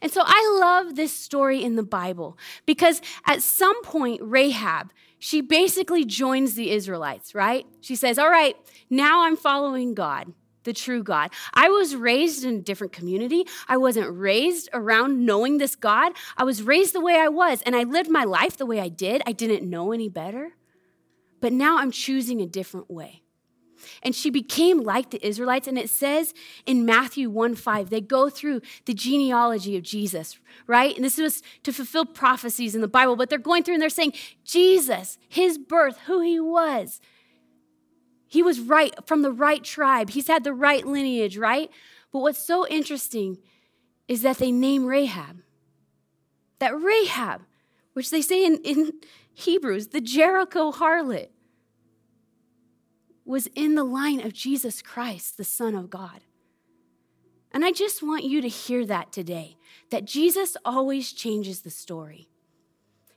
And 0.00 0.12
so 0.12 0.22
I 0.24 0.58
love 0.60 0.96
this 0.96 1.12
story 1.12 1.62
in 1.62 1.76
the 1.76 1.82
Bible 1.82 2.38
because 2.66 3.00
at 3.26 3.42
some 3.42 3.82
point, 3.82 4.20
Rahab, 4.22 4.92
she 5.18 5.40
basically 5.40 6.04
joins 6.04 6.54
the 6.54 6.70
Israelites, 6.70 7.34
right? 7.34 7.66
She 7.80 7.96
says, 7.96 8.18
All 8.18 8.30
right, 8.30 8.56
now 8.90 9.24
I'm 9.24 9.36
following 9.36 9.94
God 9.94 10.32
the 10.64 10.72
true 10.72 11.02
God. 11.02 11.30
I 11.54 11.68
was 11.68 11.96
raised 11.96 12.44
in 12.44 12.56
a 12.56 12.60
different 12.60 12.92
community. 12.92 13.44
I 13.68 13.76
wasn't 13.76 14.16
raised 14.16 14.68
around 14.72 15.24
knowing 15.24 15.58
this 15.58 15.76
God. 15.76 16.12
I 16.36 16.44
was 16.44 16.62
raised 16.62 16.94
the 16.94 17.00
way 17.00 17.16
I 17.16 17.28
was, 17.28 17.62
and 17.62 17.74
I 17.76 17.82
lived 17.82 18.10
my 18.10 18.24
life 18.24 18.56
the 18.56 18.66
way 18.66 18.80
I 18.80 18.88
did. 18.88 19.22
I 19.26 19.32
didn't 19.32 19.68
know 19.68 19.92
any 19.92 20.08
better. 20.08 20.52
But 21.40 21.52
now 21.52 21.78
I'm 21.78 21.90
choosing 21.90 22.40
a 22.40 22.46
different 22.46 22.90
way. 22.90 23.22
And 24.02 24.14
she 24.14 24.30
became 24.30 24.80
like 24.80 25.10
the 25.10 25.26
Israelites. 25.26 25.66
And 25.66 25.76
it 25.76 25.90
says 25.90 26.34
in 26.66 26.86
Matthew 26.86 27.28
1 27.28 27.56
5, 27.56 27.90
they 27.90 28.00
go 28.00 28.30
through 28.30 28.60
the 28.84 28.94
genealogy 28.94 29.76
of 29.76 29.82
Jesus, 29.82 30.38
right? 30.66 30.94
And 30.94 31.04
this 31.04 31.18
was 31.18 31.42
to 31.64 31.72
fulfill 31.72 32.04
prophecies 32.04 32.74
in 32.74 32.80
the 32.80 32.88
Bible, 32.88 33.16
but 33.16 33.28
they're 33.28 33.38
going 33.38 33.64
through 33.64 33.74
and 33.74 33.82
they're 33.82 33.88
saying, 33.88 34.14
Jesus, 34.44 35.18
his 35.28 35.58
birth, 35.58 35.98
who 36.06 36.20
he 36.20 36.38
was, 36.38 37.00
he 38.32 38.42
was 38.42 38.60
right 38.60 38.94
from 39.04 39.20
the 39.20 39.30
right 39.30 39.62
tribe. 39.62 40.08
He's 40.08 40.26
had 40.26 40.42
the 40.42 40.54
right 40.54 40.86
lineage, 40.86 41.36
right? 41.36 41.70
But 42.10 42.20
what's 42.20 42.38
so 42.38 42.66
interesting 42.66 43.36
is 44.08 44.22
that 44.22 44.38
they 44.38 44.50
name 44.50 44.86
Rahab. 44.86 45.42
That 46.58 46.74
Rahab, 46.74 47.42
which 47.92 48.08
they 48.08 48.22
say 48.22 48.46
in, 48.46 48.56
in 48.64 48.92
Hebrews, 49.34 49.88
the 49.88 50.00
Jericho 50.00 50.72
harlot, 50.72 51.28
was 53.26 53.48
in 53.48 53.74
the 53.74 53.84
line 53.84 54.24
of 54.24 54.32
Jesus 54.32 54.80
Christ, 54.80 55.36
the 55.36 55.44
Son 55.44 55.74
of 55.74 55.90
God. 55.90 56.22
And 57.52 57.66
I 57.66 57.70
just 57.70 58.02
want 58.02 58.24
you 58.24 58.40
to 58.40 58.48
hear 58.48 58.86
that 58.86 59.12
today 59.12 59.58
that 59.90 60.06
Jesus 60.06 60.56
always 60.64 61.12
changes 61.12 61.60
the 61.60 61.70
story. 61.70 62.30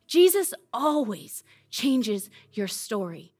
Jesus 0.08 0.54
always 0.74 1.42
changes 1.70 2.30
your 2.52 2.68
story. 2.68 3.35